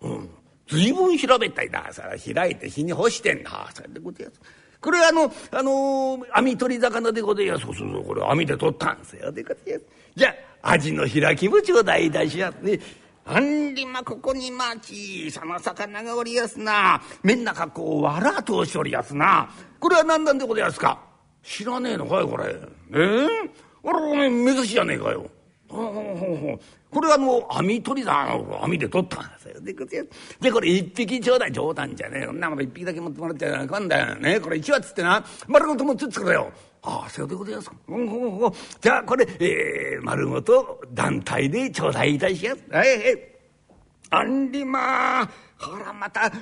[0.00, 0.30] うん。
[0.66, 1.88] 随分平べったいだ。
[1.92, 2.02] さ
[2.34, 3.68] 開いて火に干してんだ。
[3.72, 4.40] それでございます。
[4.80, 7.66] これあの、あのー、網取り魚でございます。
[7.66, 9.30] そうそうそう、これ網で取ったんですよ。
[9.30, 9.84] でございます。
[10.16, 12.78] じゃあ、アジの開きも頂戴いたしやすね。
[13.24, 17.00] あんりまここにまあ小さな魚がおりやすな。
[17.22, 19.48] みんなかこうわら通しおりやすな。
[19.78, 21.00] これは何なんでございますか？
[21.42, 22.44] 知らねえのかいこれ。
[22.46, 22.56] え
[22.92, 23.28] えー、
[23.84, 25.26] あらお前目指しじゃねえかよ。
[25.68, 29.60] これはもう網取りだ網で取ったんですよ。
[29.60, 29.72] で
[30.40, 36.52] でこれ一匹ちょうだい冗談じゃねえそんなもの一匹だけ持ってもらっちゃあかんだよねこれ一羽っつってな丸ごと持ってってくれよ。
[36.82, 37.76] ああそうでございますか。
[38.80, 42.62] じゃあこれ、えー、丸ごと団体で頂戴いたしやす。
[42.70, 43.30] はいはい。
[44.10, 45.30] あんりまあ。
[45.60, 46.32] ほらまた、あ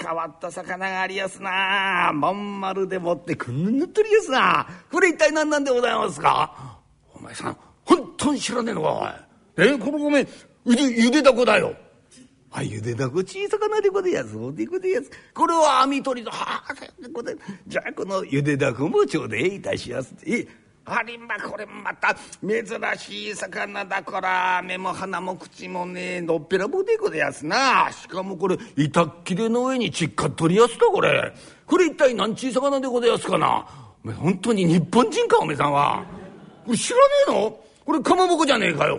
[0.00, 6.78] 変わった魚がありやすなまん丸でもってくんぬっとりやすなこれ一体何なんでございますか
[7.12, 9.26] お前さん本当に知らねえのか
[9.58, 9.66] おい。
[9.66, 10.28] えこのごめん
[10.64, 11.74] ゆでゆでだこだよ。
[12.58, 14.34] あゆでだこ小さかなでごでやす。
[14.34, 15.10] おでこでやす。
[15.34, 16.74] これは網取りのはあ
[17.66, 20.14] じゃあこのゆでだこもちょうでいたしやす。
[20.26, 20.48] え
[20.86, 22.64] ありまこれまた珍
[22.98, 27.92] しい魚だから目も鼻も口もねのっぺらぼでごでやすな。
[27.92, 31.34] しかもこれ板っきれの上にちっかっとりやすだこれ。
[31.66, 33.66] これ一体何ちい魚でごでやすかな。
[34.02, 36.06] おめ本当に日本人かおめさんは。
[36.64, 37.60] これ知らねえの？
[37.84, 38.98] これかまぼこじゃねえかよ。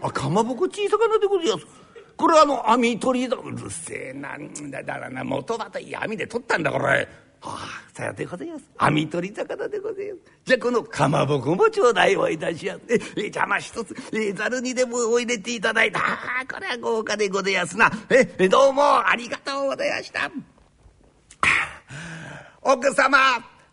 [0.00, 1.79] あかまぼこ小さかなでございます。
[2.20, 7.06] これはあの網取りだうるせえなんだだらな元はといい網で取ったんだこれは
[7.40, 8.64] あ、さようでございます。
[8.76, 10.32] 網取り魚でございます。
[10.44, 12.80] じゃあ、このかまぼこも頂戴をいたします。
[13.16, 16.00] え、邪魔一つ、え、ざるにでもお入れていただいた。
[16.00, 17.90] あ、これは豪華でございますな。
[18.10, 20.30] え、どうもありがとうございました。
[22.60, 23.16] 奥様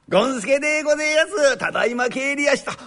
[0.10, 1.58] ゴンスケでございます。
[1.58, 2.72] ただいま帰りやした。
[2.72, 2.78] ま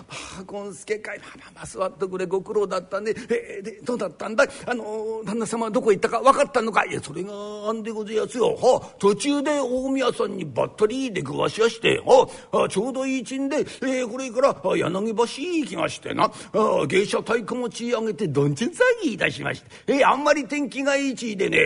[0.41, 1.19] あ、ゴンスケかい。
[1.19, 3.15] まあまあまあ、座ってくれ、ご苦労だったんで。
[3.29, 6.95] え、で、どうだったんだあの、旦那様はどこ行ったか分かったのかい？
[6.95, 7.31] や、それが
[7.69, 8.55] あんでございますよ。
[8.55, 21.61] はあ、途中で大宮さんにばったりで食わしやして、はあ、ちょうどいいちんで、えー、これから柳橋行きましてな、あ芸者太鼓持ち上げてどんちん騒ぎいたしまして、えー、あんまり天気がいいちでね、え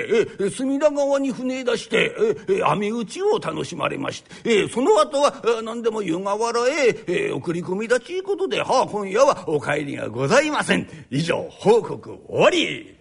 [0.47, 2.13] ー、隅田川に船出して、
[2.49, 10.89] えー、網打ちを楽しまれまして、えー、その後は、何でも湯河原へ、えー、送り込み立ちことで、はあ、今夜はお帰りがございません。
[11.11, 12.97] 以上、報告終わり。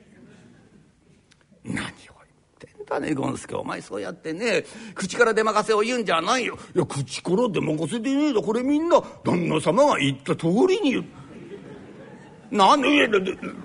[1.64, 2.08] 何を言っ
[2.60, 3.56] てんだね、ゴンスケ。
[3.56, 6.58] お前そうやってね、口から出任せを言うんじゃないよ。
[6.76, 8.42] いや、口から出任せでねえだ。
[8.42, 11.06] これみんな、旦那様が言った通りに言う。
[12.52, 13.08] なんで、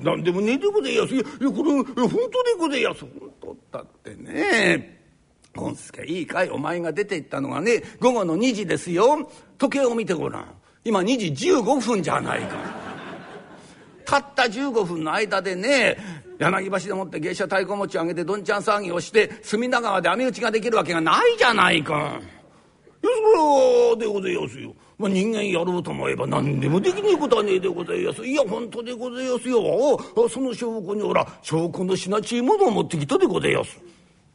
[0.02, 1.14] なんでもねえでございやす。
[1.14, 3.00] いや、これ、本当でございやす。
[3.00, 4.97] 本当だってね。
[6.08, 6.50] いいかい？
[6.50, 10.46] お前が出て行ったのがね午後の2時ですよ時計を見てごらん
[10.84, 12.56] 今2時15分じゃないか
[14.04, 15.98] たった15分の間でね
[16.38, 22.20] 柳橋でもって芸者太鼓持ち上げてどんちゃん騒ぎをして隅田川で網打ちができるわけがないじゃないか。
[23.00, 24.74] いやそれでございますよ。
[24.96, 28.24] まあ、人間やろうと思えば何でもできねえことはねえでございます。
[28.24, 29.98] いや本当でございますよ。
[30.28, 33.78] その証拠にほら証拠の品ちいものを持ってきたでございます。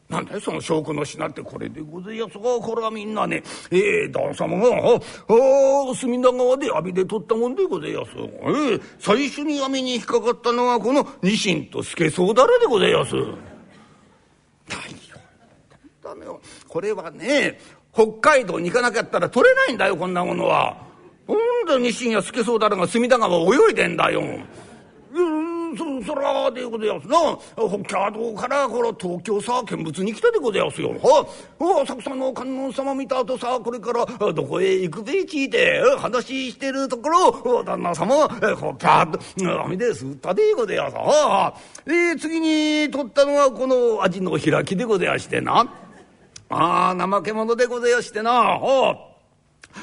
[0.08, 8.10] なんだよその証拠の品ってこれでございますがこれはみんなねえー、旦様があ隅田川で網で取ったもんでございます。
[8.16, 13.14] えー、最初に網に引っかかったのはこのニシンとスケソウダラでございます。
[13.14, 13.22] 何
[15.08, 15.16] よ
[16.02, 17.58] ダメよこれはね
[17.92, 20.76] 北海道に行かなかったら取れないんだよこんなものは。
[21.26, 24.22] なんだニシンやスケソウダラが隅田川泳いでんだよ。
[25.76, 27.16] そそらでございますな。
[27.84, 31.26] 北海道からこの東京さ見物に来たでございますよは
[31.60, 38.38] あ浅草の観音様見た後さこれからどこへ行くべきで話してるところ旦那様こう
[38.78, 40.96] ピャッと網ですったでございます。
[40.96, 45.66] はあで次に取ったのはこの味の開きでございましてな。
[46.50, 48.32] ああ怠け者でございましてな。
[48.32, 49.14] はあ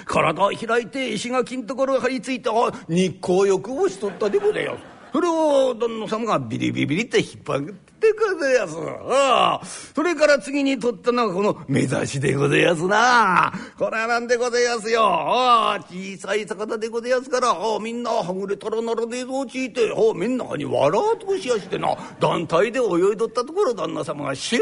[0.06, 2.50] 体開いて石垣のところ張り付いて
[2.88, 5.01] 日光浴をしとったでございます。
[5.12, 8.76] それを旦那様がビリビリビリって引っ張ってくぜやす。
[8.78, 9.66] ああ。
[9.66, 13.54] それから次に取ったのがこの目指しでございますな。
[13.78, 15.04] これはなんでございますよ。
[15.06, 15.80] ああ。
[15.84, 24.62] 小さい魚でございますから、みんなはぐれたらならねえぞちいて、ああ、みんなに笑うとしやしてな、団体で泳いどったところ旦那様がシュー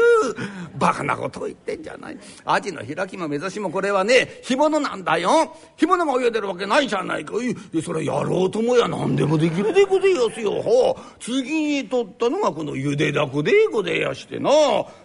[0.78, 2.18] バカなことを言ってんじゃない。
[2.44, 5.56] アジの開きも目指しもこれはね、干物なんだよ。
[5.76, 7.34] 干物が泳いでるわけないじゃないか。
[7.42, 10.96] い、それやろうともや何でもできるでございますよ。
[11.18, 14.50] 次に取ったのがこのゆでだこでございやしてな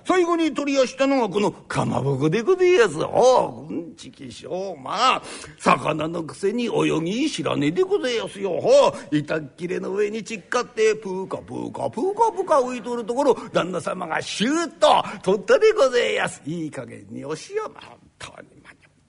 [0.05, 2.97] 最後に取りやしたのがこのかまぼこでございやす。
[2.97, 5.21] はあ、うんちきしょうまあ
[5.59, 8.55] 魚のくせに泳ぎ知らねえでございやすよ。
[8.55, 16.41] はあ、板っきれの上にちっかってプーカプーカプーカプーカ浮いとるところ旦那様がシューッと取ったでございやす。
[16.45, 18.55] いい加減におしよま本当に。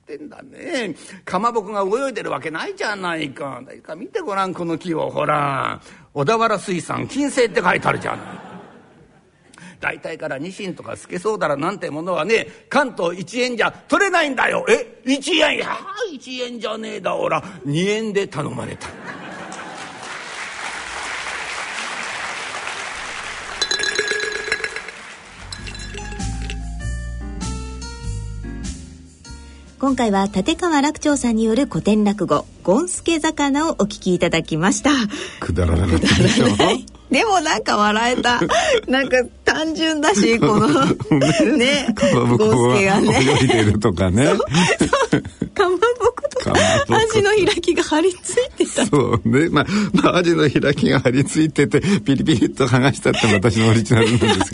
[0.06, 0.94] ってんだね。
[1.24, 3.60] かまぼこが泳いでるわけないじゃないか。
[3.66, 5.10] 誰か見てごらん、この木を。
[5.10, 5.80] ほら。
[6.14, 8.45] 小田原水産金星って書いてあるじゃない。
[9.86, 14.66] 大体からニシンとかスケソウダラなんてものはね関東1円じゃ取れないんだよ。
[14.68, 15.78] え1円いや。
[16.12, 17.40] 1円じゃねえだおら。
[17.64, 18.88] 2円で頼まれた。
[29.78, 34.90] 今回は立川楽長さんによる古典落語「ゴンスケ魚」をお聞きいただきました。
[35.38, 36.46] くだらなかったでしょ
[37.08, 38.40] でもなんか笑えた。
[38.88, 39.18] なんか
[39.56, 40.68] 単純だし この
[41.56, 41.94] ね。
[42.12, 43.20] ゴンスケがね。
[43.40, 44.26] 泳いでるとかね。
[45.54, 45.78] かまぼ
[46.14, 46.52] ことか。
[46.52, 48.84] アジの開きが張り付いてた。
[48.84, 49.48] そうね。
[49.48, 54.44] まあ、まあ、アジの開きが張り付いててピリピリっと剥がしたって私のオリジナルなんで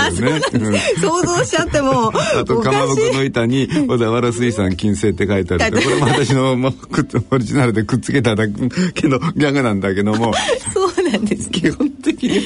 [0.40, 0.80] すけどね。
[1.00, 10.32] 想像しちゃっても あとかまぼこの板に小田原水産金星って書いてあるこれも私のオリジナルでくっつけただけのギャグなんだけども。
[10.72, 12.40] そうなんです基本的に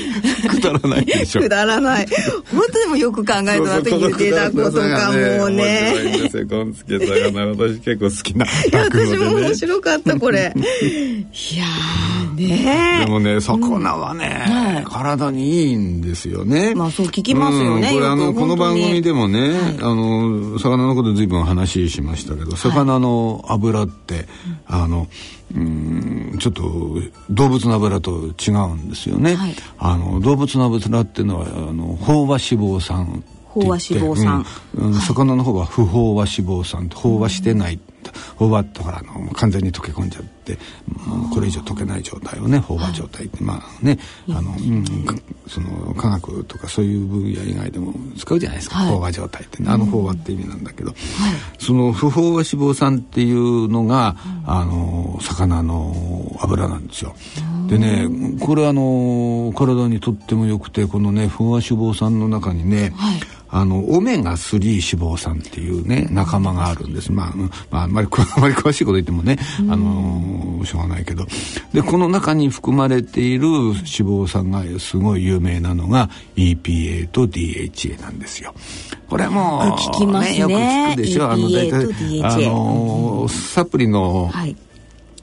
[0.49, 1.41] くだらないでしょ。
[1.41, 2.07] くだらない。
[2.53, 5.95] 本当でもよく考えたなと言ってたことか もうね。
[6.49, 9.55] ゴンスケ魚私結構好きないや私も面ね。
[9.55, 10.53] 白かったこれ。
[10.57, 13.05] いやーね。
[13.05, 14.85] でもね魚はね、はい。
[14.85, 16.75] 体にいいんですよね。
[16.75, 19.77] まあそう聞きますよねうんこれあのこの番組でもね、はい。
[19.81, 24.27] あの魚のこと随分話しましたけど魚の油って、
[24.67, 25.07] あのうん
[26.39, 26.63] ちょっと
[27.31, 29.55] 動物の油と違うんですよね、はい。
[29.79, 33.23] あの動物の油っていうのはあの飽和脂肪酸
[33.55, 34.45] 飽和脂肪酸。
[34.75, 34.87] うん。
[34.89, 37.79] うん魚の方は不飽和脂肪酸飽和してない、
[38.39, 40.59] 飽和ってほらあの完全に溶け込んじゃって
[41.33, 45.15] これ以上溶けない状態をね飽和状態って、まあねあの、うんか
[45.49, 48.95] その科学とかそういう分野以外でも使うじゃないですか、はい。
[48.95, 50.95] 飽和状態って、ね、あの飽和って意味なんだけど、
[51.59, 57.15] その不飽和脂肪酸っていうのが、あの魚の油なんですよ。
[57.69, 58.09] でね
[58.41, 62.93] これあの体にとっても良くてこのね不飽和脂肪酸の中にね、
[63.57, 67.11] あのオメガ3脂肪酸っていうね仲間があるんです。
[67.11, 71.27] まあ、うんまあ、あんまりく あんまり詳しいこと言ってもね、あのしょうがないけど、
[71.73, 78.55] でこの中に含まれている脂肪酸がすごい有名なのが EPA と DHA なんですよ。
[79.09, 81.31] これもあ聞きますねよく聞くでしょ。
[81.31, 84.55] あの大体あのサプリの、はい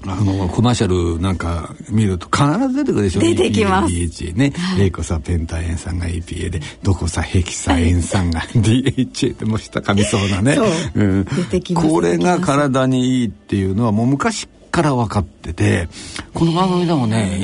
[0.05, 3.93] あの、コマーシャルなんか見ると必ず出てくるでしょ出てきます。
[3.93, 4.53] DHA ね。
[4.79, 10.55] エイコサペンタエン酸が EPA で、ドコサヘキサエン酸が DHA ってもう下噛みそうなね。
[10.55, 10.67] そう。
[10.95, 11.23] うん。
[11.23, 15.87] 出てきますこれが体にいいっていうのはもう昔から分かってて、
[16.33, 17.39] この番組でもね、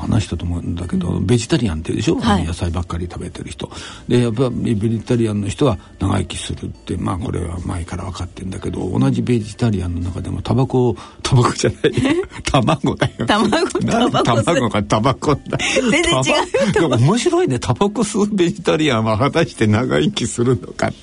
[0.00, 2.44] 話したと思うんだけど、ベジタリアンっていうでしょ、はい。
[2.44, 3.70] 野菜ばっかり食べてる人。
[4.08, 11.92] で、やっぱりベジタリアンの人は長生きするって、まあこれは前から分かってんだけど、同じベジタリアンの中でもタバコ、 タバコじゃない、
[12.42, 13.26] 卵だよ。
[13.26, 13.66] 卵？
[14.24, 14.68] 卵？
[14.68, 15.56] がタバコだ？
[15.88, 17.60] 全然違う面白いね。
[17.60, 20.88] タバコ吸うベジタリアンは果たして長生きするのか。
[20.88, 20.94] い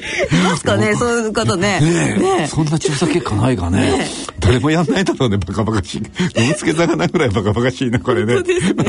[0.44, 0.94] ますかね？
[0.96, 1.80] そういう方ね。
[1.80, 2.40] ねえ。
[2.42, 4.06] ねそんな調査結果ないかね。
[4.42, 5.98] 誰もやんないだろうねバカバカしい。
[6.40, 8.36] 飲みつけ魚ぐらいバカバカしいなこれね。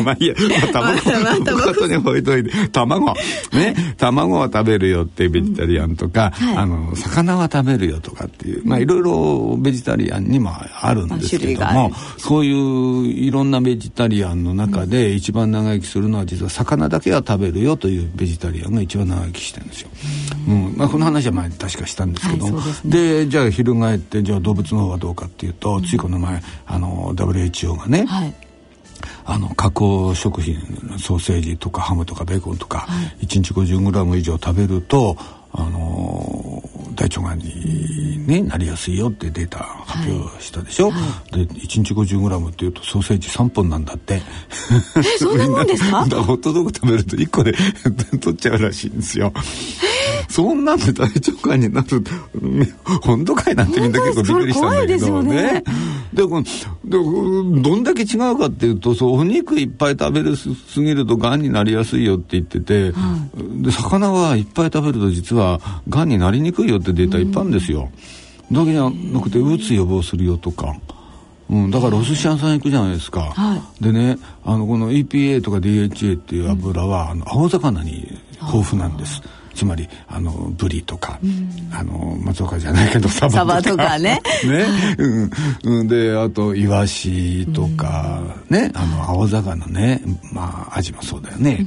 [0.03, 0.35] まあいいや、
[0.73, 0.97] まあ、
[1.45, 2.69] 卵後に置いといて。
[2.69, 3.15] 卵。
[3.53, 3.95] ね。
[3.97, 6.57] 卵は食べるよってベジタリアンとか、はい。
[6.57, 8.67] あの魚は食べるよとかっていう。
[8.67, 19.91] まあいろいろベジタリアンにもあるんですけどもそういういろんなベジタリアンの中で一番長生きするのは実は魚だけは食べるよというベジタリアンが一番長生きしてるんですよ。
[20.49, 20.75] うん。
[20.77, 22.91] まあ、この話は前に確かしたんですけど、はいですね。
[22.91, 28.35] でじゃあ翻ってじゃあ動物の方はどうかっていうと、ついこの前あの WHO がね、はい。
[29.24, 30.57] あの加工食品
[30.98, 32.87] ソーセージとかハムとかベーコンとか、
[33.20, 35.16] 1日 50g 以上食べると
[35.53, 36.62] あの
[36.94, 40.90] 大腸がんに、ね、なりやすいよってデータ発表したでしょ、
[41.31, 44.20] で1日 50g っていうとソーセージ3本なんだって。
[44.96, 46.05] えそんなもんですか？
[46.24, 47.53] ホットドッグ食べると1個で
[48.20, 49.33] 取っちゃうらしいんですよ
[50.29, 52.64] そんなんで大腸がんになるうん
[53.03, 55.64] 本当かいなんてみんな結構びっくりしたんだけど本当ですね。
[56.12, 62.93] でこのでどんだけ違うかっていうとそうお肉いっぱい食べるすすぎるとがんになりやすいよって言ってて、
[63.62, 67.91] で魚はいっぱい食べると実はがんになりにくいよってデータいっぱいあるんですよ。
[68.53, 70.75] だけじゃなくてうつ予防するよとか。
[71.51, 79.23] うん、だからお寿司屋さん行くじゃないですか、はでねあのこの EPA とか DHA っていう油は、あの青魚に豊富なんです
[79.59, 81.18] つまりあのブリとか、
[81.73, 83.99] あの松岡じゃないけどサバとか。
[83.99, 84.23] ね。
[84.47, 84.66] ね、
[84.99, 85.31] うん。
[85.64, 88.71] うん、であとイワシとか、ね。
[88.73, 90.01] あの青魚ね。
[90.33, 91.66] まあアジもそうだよね、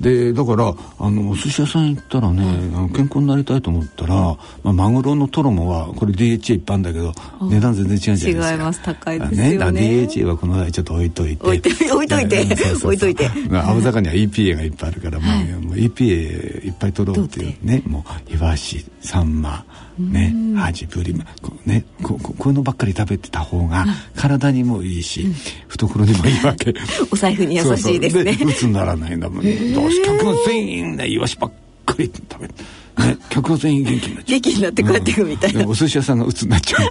[0.00, 2.42] でだからあのお寿司屋さん行ったらね、
[2.74, 7.12] あの健康になりたいと思ったら、まあ、マグロのトロモはこれ DHA いっぱいあるんだけど
[7.48, 8.52] 値段全然違うじゃないですか。
[8.52, 8.82] 違います。
[8.82, 9.52] 高いですよね。
[9.58, 11.44] だから DHA はこの際ちょっと置いといて。
[11.44, 12.46] 置いて置いといて
[12.82, 13.30] 置いといて。
[13.50, 15.26] まあ青魚には EPA がいっぱいあるから、も
[15.58, 19.64] うもう EPA いっぱい取ろうっていうねもうイワシサンマ
[20.00, 23.84] ねアジブリこうねこここういうのばっかり食べてた方が
[24.16, 25.26] 体にもいいし、
[25.68, 26.74] 懐にもいいわけ。
[27.10, 28.34] お財布に優しいですね。
[28.34, 31.52] そうそならないんだもん、どうし客が全員ねイワシばっ
[31.84, 32.54] かり食べて
[32.98, 34.40] ね 客が全員元気になっちゃう。
[34.40, 36.88] 元気になって帰ってくみたいな、でお寿司屋さんが鬱になっちゃう。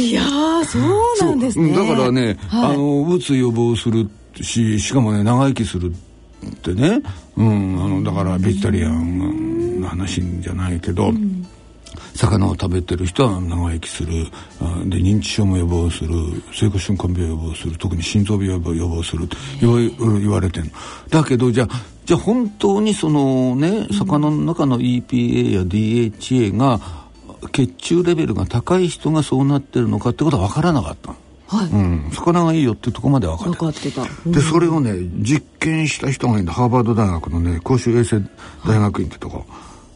[0.00, 1.72] いやーそうなんですね。
[1.72, 2.72] だからね、はい。
[2.72, 4.08] あのうつ予防する
[4.40, 6.07] ししかもね長生きするって
[6.74, 7.02] ね、
[7.36, 11.12] うん、あのだからベジタリアンの話じゃないけど、
[12.14, 14.24] 魚を食べてる人は長生きする。
[14.86, 16.14] で認知症も予防する。
[16.52, 17.76] 生活習慣病予防する。
[17.78, 19.28] 特に心臓病を予防する。
[19.28, 19.78] と言わ
[20.18, 20.70] 言われてる
[21.10, 21.68] だけどじゃあ
[22.04, 26.80] じゃあ本当にそのね魚の中の EPA や DHA が
[27.52, 31.16] 血中レベルが高い人がそうなってるのかってことは分からなかったの。
[31.48, 31.66] はい。
[31.66, 34.30] うん、魚がいいよってとこまで分かって分かってた。
[34.30, 38.20] でそれをね実験した人がいるハーバード大学のね公衆衛生
[38.66, 39.46] 大学院ってとこ、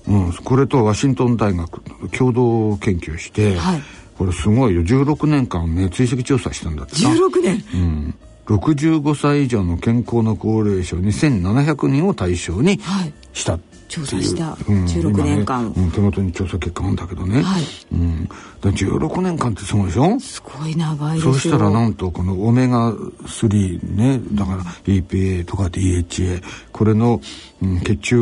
[0.08, 3.82] うん、これとワシントン大学共同研究して、はい。
[4.16, 4.82] これすごいよ。
[4.82, 7.64] 16年間ね追跡調査したんだってな16年。
[7.74, 8.14] うん、
[8.46, 13.12] 65歳以上の健康な高齢者2700人を対象にはい。
[13.34, 13.64] したって。
[13.66, 15.70] いう、調査した16年間。
[15.76, 17.62] うん、手元に調査結果あるんだけどね、はい。
[17.92, 18.32] うん、で
[18.70, 20.18] 16年間ってすごいでしょ？
[20.18, 21.32] すごい長いですよ。
[21.34, 27.20] そうしたらなんとこのオメガ3ねだから EPA とか DHA これの、
[27.60, 28.16] うん、血中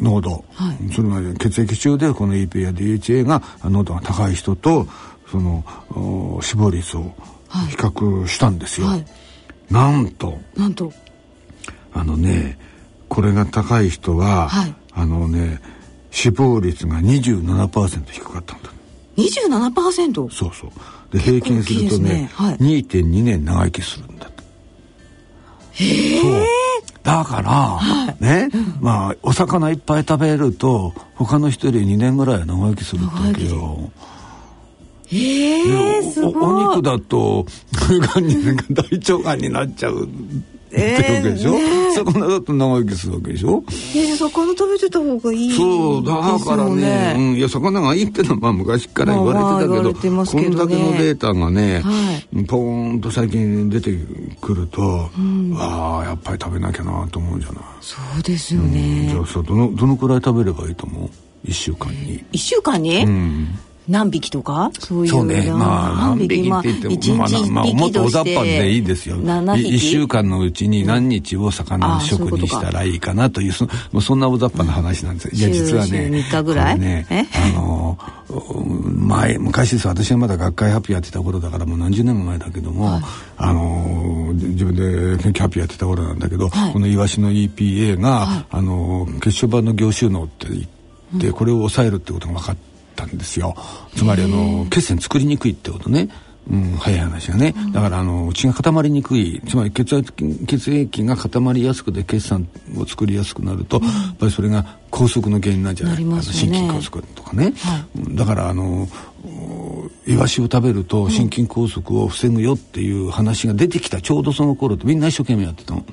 [0.00, 0.92] 濃度、はい。
[0.94, 4.86] それまで血液中でこの EPA や DHA が濃度が高い人と
[5.30, 7.02] そのお死亡率を
[7.68, 8.86] 比較したんですよ。
[8.86, 9.04] はい。
[9.70, 10.38] なんと。
[10.56, 10.90] なんと。
[11.92, 12.58] あのね
[13.12, 15.60] これが高い人は、はいあのね
[16.10, 18.70] 死亡率が27%低かったんだ。
[19.16, 20.70] 27%そうそう。
[21.10, 24.42] で平均するとねねはい2.2年長生きするんだと。
[25.72, 26.42] そう。
[27.02, 28.50] だから、ね、
[28.80, 33.90] まあお魚いっぱい食べると他の人より2年ぐらい長生きするってわけよ。
[35.10, 37.46] えでー、すおおごい肉だと
[38.14, 38.36] がんに
[38.70, 40.08] 大腸がんになっちゃう
[40.72, 41.52] ってわけでしょ、
[41.94, 43.62] 魚だと長生きするわけでしょ？
[43.68, 50.46] えー、魚食べてた方がいいそうだからねうん、いや魚がいいってのはまあ昔から言われてたけど,、まあまあけどね。
[50.46, 53.96] こんだけのデータがね、はポーンと最近出て
[54.40, 55.10] くると、
[55.56, 61.10] ああやっぱり食べなきゃなと思うじゃない、そうですよじね、ゃあさどのどのくらい食べればいいと思う
[61.48, 63.58] ？1週間に、一週間に、うん
[63.88, 64.70] 何匹とか？
[64.78, 65.50] そういうね。
[65.52, 66.48] まあ何匹？
[66.48, 69.16] って言っても、まあ一まあもっと大雑把でいいですよ。
[69.16, 75.42] 7匹？1週間のうちに何日を魚あ食にしたらいいかなというそもうそんな大雑把な話なんです。
[75.42, 76.78] よいや週実はね週三日ぐらい？
[76.78, 77.26] ねえ？
[77.34, 83.00] あの前昔です私はまだ学会発表やってた頃だからもう何十年も前だけども、
[83.36, 86.72] あの自分で研究発表やってた頃なんだけど、はい。
[86.72, 90.66] このイワシの EPA が、あの血小板の凝集能って言
[91.18, 92.56] って、これを抑えるってことが分かっ
[93.06, 93.54] たんですよ。
[93.96, 96.08] つまりあの血栓作りにくいってことね。
[96.50, 99.40] うん、早い話がね、だからあの血が固まりにくい。
[99.48, 100.12] つまり血圧
[100.46, 106.58] 血液が固まりやすくて血栓を作りやすくなると、やっぱりそれが拘束の原因なんじゃないなりますよね。
[106.58, 107.54] 心筋梗塞とかね、
[107.94, 108.88] だからあの
[109.24, 114.00] おイワシを食べると心筋梗塞を防ぐよっていう話が出てきた。
[114.00, 115.84] ちょうどその頃ってみんな一生懸命やってたの。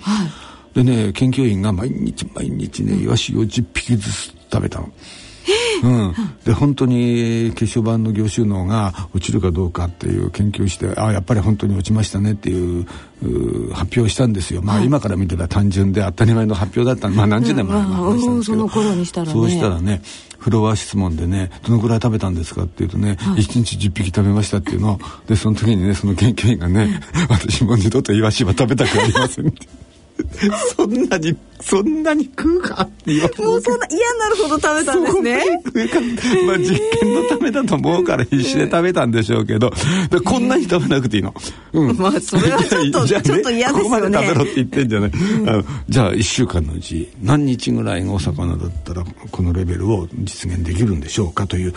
[0.74, 4.92] でね研究員が毎日毎日ねイワシを10匹ずつ食べたの。
[5.84, 6.14] うん、
[6.46, 12.86] で本当に血小板の凝集能が落ちるかどうかっていう研究してあやっぱり本当に落ちましたねっていう
[13.22, 14.62] う発表をしたんですよ。
[14.62, 17.10] まあ、今から見てたら単純で当たり前の発表だった。
[17.14, 19.34] まあ何十年も前の話なんですけど、うんその頃にしたらね。
[19.34, 20.02] そうしたらね
[20.38, 25.00] フロア質問でねどのくらい食べたんですかっていうとね、一1日10匹食べましたっていうの。
[25.28, 29.68] でその時にねその研究員がね、 私もう二度とイワシは食べたくありませんって
[30.76, 35.44] そんなにそんなに食うかって言われてもうそんな嫌になるほど食べたんですね。
[36.48, 39.72] まあ実験のためだと思うから必死で食べたんでしょうけど、
[40.10, 41.34] でこんなに食べなくていいの？
[41.74, 41.98] うん。
[42.00, 45.12] まあそれはちょっとじゃあちょっと嫌ですよねここまで食べろって言ってんじゃない？
[45.48, 51.74] あのじゃあ1週間のうち何日ぐらいがお魚だったらこのレベルを実現できるんでしょうかという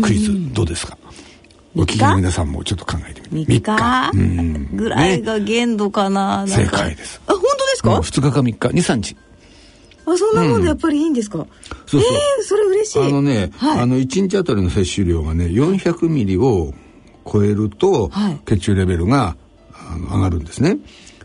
[0.00, 1.12] クイズどうですか、お
[1.84, 3.52] 聞きの皆さんもちょっと考えてみて。
[3.54, 4.10] 3日？
[4.14, 4.76] うん。
[4.76, 6.38] ぐらいが限度かな。
[6.38, 6.54] なんか。
[6.54, 7.20] 正解です。
[7.26, 8.00] あ本当ですか、うん。
[8.00, 8.52] 2日か3日
[8.92, 9.16] ？23日。
[10.08, 11.48] あそんなもんでやっぱりいいんですか、そう
[11.86, 12.00] そう。
[12.00, 13.02] えー、それ嬉しい。
[13.02, 16.72] あのね、はい、あの1日あたりの摂取量がね400ミリを
[17.30, 18.40] 超えると、はい。
[18.46, 19.36] 血中レベルが
[19.72, 20.78] あの上がるんですね。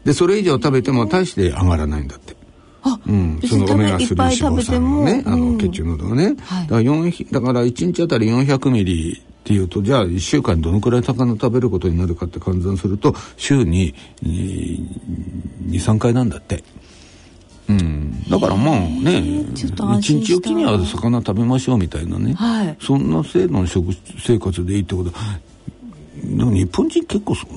[0.03, 2.35] でそれ以上食べても大して上がらないんだって。
[2.81, 5.53] あ、うん、そのオメガ3いっぱい食脂肪酸のね、あうん。
[5.53, 6.63] の血中濃度がね、はい。
[6.63, 16.63] だから4だから1日あたり400ミリっていうとじゃあ1週間にどのくらい魚食べることになるかって換算すると週に23回なんだって。
[17.69, 22.77] うん、だからまあね一日おきには魚食べましょうみたいなね、はい。
[22.81, 25.11] そんな制度の食生活でいいってこと。
[26.21, 27.47] でも日本人結構そ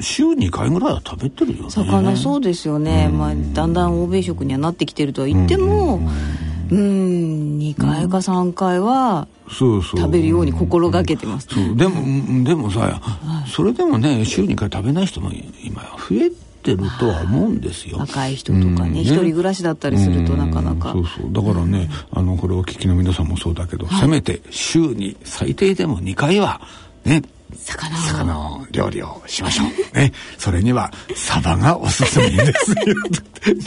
[0.00, 1.70] 週2回ぐらいは食べてるよね。
[1.70, 6.08] 魚そうですよね、まあ、だんだん欧米食にはなってきてるとは言ってもうん
[6.70, 10.00] 2回か3回はそうそう。
[10.00, 11.76] 食べるように心がけてます、そう。
[11.76, 13.00] でもうんでもさ、
[13.46, 15.30] それでもね週2回食べない人も
[15.62, 16.30] 今増え
[16.62, 17.98] てるとは思うんですよ。
[17.98, 21.32] 若い人とかね一、人暮らしだったりするとなかなか、うんそうそう。
[21.32, 26.60] だからね、あのこれお聞きの皆さんもそうだけど、せめて週に最低でも2回は
[27.04, 27.22] ね
[27.64, 28.00] 魚を。
[28.02, 29.66] 魚の料理をしましょう。
[29.96, 30.12] ね。
[30.38, 32.76] それには、サバがおすすめですよ。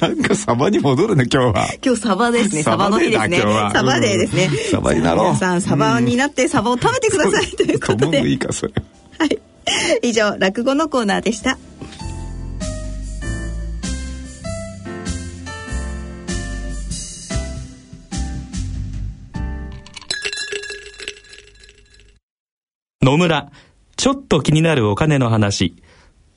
[0.01, 1.69] なんかサバに戻るね、今日は。
[1.83, 2.63] 今日サバですね。
[2.63, 3.39] サバの日ですね。
[3.39, 4.71] サバデーですね、うん。
[4.71, 5.25] サバになろう。
[5.27, 7.47] 皆さんサバになってサバを食べてください。
[7.55, 8.27] ということで。
[8.27, 8.73] いいか、それ。
[9.19, 9.39] はい。
[10.01, 11.57] 以上落語のコーナーでした。
[23.07, 23.51] 野村、
[23.97, 25.75] ちょっと気になるお金の話。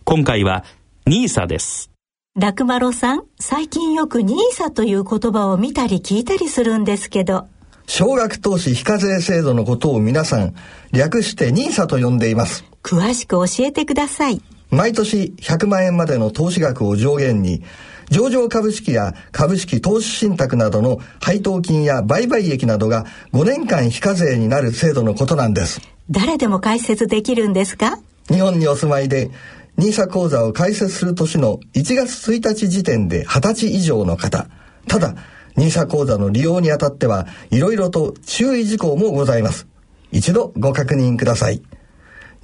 [0.05, 0.65] 今回は
[1.07, 1.91] NISA です。
[2.35, 7.49] 楽丸さん、最近よく NISA という言葉を見たり聞いたりするんですけど、
[7.87, 10.55] 少額投資非課税制度のことを皆さん、
[10.93, 12.65] 略して NISA と呼んでいます。
[12.83, 14.41] 詳しく教えてください。
[14.71, 17.63] 毎年100万円までの投資額を上限に、
[18.09, 23.05] 上場株式や株式投資信託などの配当金や売買益などが
[23.35, 25.83] 5年間非課税になる制度のことなんです。
[26.11, 27.99] 誰でも解説できるんですか？
[28.29, 29.31] 日本にお住まいで
[29.79, 34.49] NISA 口座を開設する年の1月1日時点で20歳以上の方。
[34.89, 35.15] ただ、
[35.57, 39.67] NISA 口座の利用にあたってはいろいろと注意事項もございます。
[40.13, 41.63] 一度ご確認ください。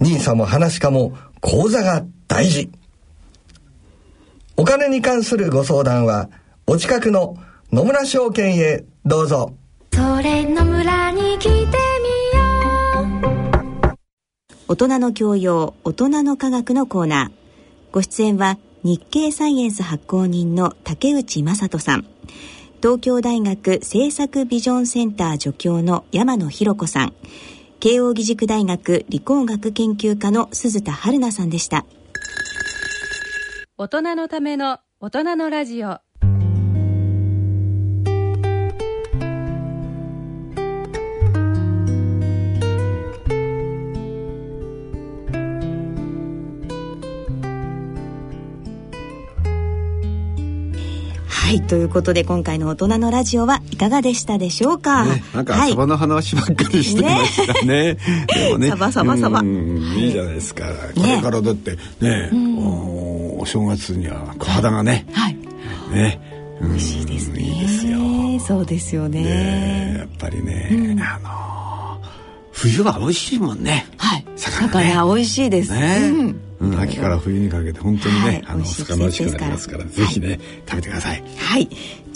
[0.01, 2.71] NISA も話かも口座が大事。
[4.57, 6.31] お金に関するご相談は
[6.67, 7.37] お近くの
[7.73, 9.55] 野村証券へどうぞ。
[9.93, 11.79] それの村に来て
[14.69, 17.31] 大人の教養大人の科学のコーナー。
[17.93, 22.05] ご出演は日経サイエンス発行人の竹内正人さん。
[22.83, 27.15] 東京大学政策ビジョンセンター助教の山野博子さん。
[27.79, 31.87] 慶應義塾大学理工学研究科の鈴田春奈さんでした。
[33.79, 36.01] 大人のための大人のラジオ。
[51.47, 57.95] はいということで今回の大人のラジオはいかがでしたでしょうか、ね、なんかはいサバの話ばっかりしてましたね。
[57.95, 58.69] でもね。
[58.69, 60.65] サバサバサバうんいいじゃないですか。
[60.97, 65.07] これからだってね、おお正月には小肌がね。
[65.13, 65.37] はい
[65.93, 66.21] ね。
[66.61, 67.41] 美味しいですね。
[67.41, 67.99] いいですよ。
[67.99, 71.66] ねそうですよねねやっぱりね、あの
[72.57, 73.87] 冬は美味しいもんね。
[73.99, 76.41] はい魚ね魚美味しいです、ね、うん
[76.73, 81.23] うん秋から冬にかけて本当にね、はいあの魚しくなりますから、ぜひね、食べてください。
[81.37, 81.69] はい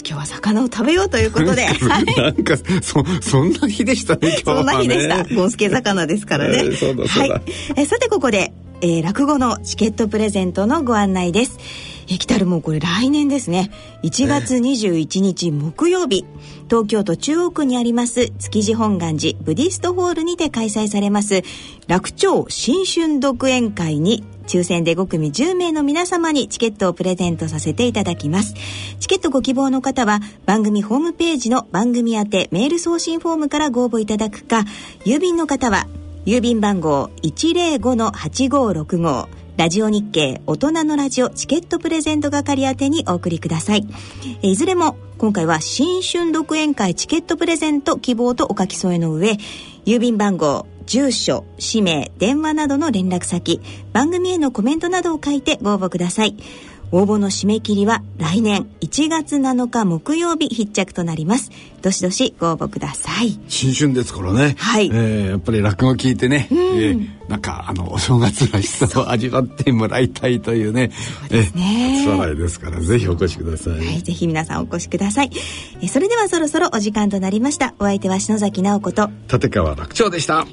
[0.03, 4.63] 今日は魚を食べようということで、は いなんかそそんな日でしたね今日はね。
[4.63, 5.35] そんな日でした。
[5.35, 6.57] ゴンスケ魚ですからね。
[6.57, 7.43] えーそうだそうだはい。
[7.75, 11.59] えーさてここで、えー落語のチケットプレゼントのご案内です。
[12.11, 13.71] えー来たるもうこれ来年ですね。
[14.03, 16.25] 1月21日木曜日、
[16.69, 21.43] 東京都中央区にあります築地本願寺ブディストホールにて開催されます
[21.87, 28.55] 楽町新春独演会に抽選で5組10名の皆様にチケットをプレゼントさせていただきます。
[28.99, 34.65] チケットご希望の方は番組ホームページの番組宛てメール送信フォームからご応募いただくか、
[35.05, 35.87] 郵便の方は
[36.25, 43.87] 郵便番号105-8565ラジオ日経大人のラジオチケットプレゼント係宛てにお送りください。
[44.41, 49.37] えいずれも今回は新春独演会チケットプレゼント希望とお書き添えの上、
[49.85, 53.61] 郵便番号、住所、氏名、電話などの連絡先、
[53.93, 56.35] 番組へのコメントなどを書いてご応募ください。
[56.91, 61.51] 応募の締め切りは来年1月7日木曜日必着となります。
[61.81, 63.39] どしどしご応募ください。
[63.47, 64.55] 新春ですからね。
[64.57, 73.73] はいえーやっぱり落語聞いてね、えーなんかあのお正月らしさを味わってもらいたいというね、そうですね初笑いですからぜひお越しください。
[73.73, 75.31] はい、ぜひ皆さんお越しください。
[75.81, 77.73] えそれではそろそろお時間となりました。
[77.79, 80.45] お相手は篠崎直子と、立川楽長でした。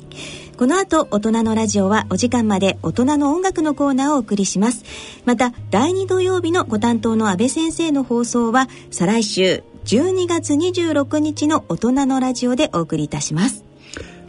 [0.58, 4.84] この後、大人のラジオはお時間まで大人の音楽のコーナーをお送りします。
[5.24, 13.64] また、第2土曜日のご担当の安倍先生の放送は、再来週12月26日の大人のラジオでお送りいたします。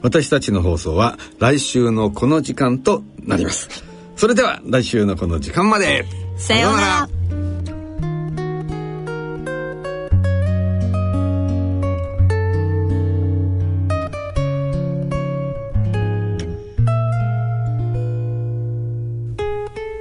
[0.04, 3.68] 私たちの放送は来週のこの時間となります。
[4.16, 6.06] それでは来週のこの時間まで。
[6.38, 7.19] さようなら。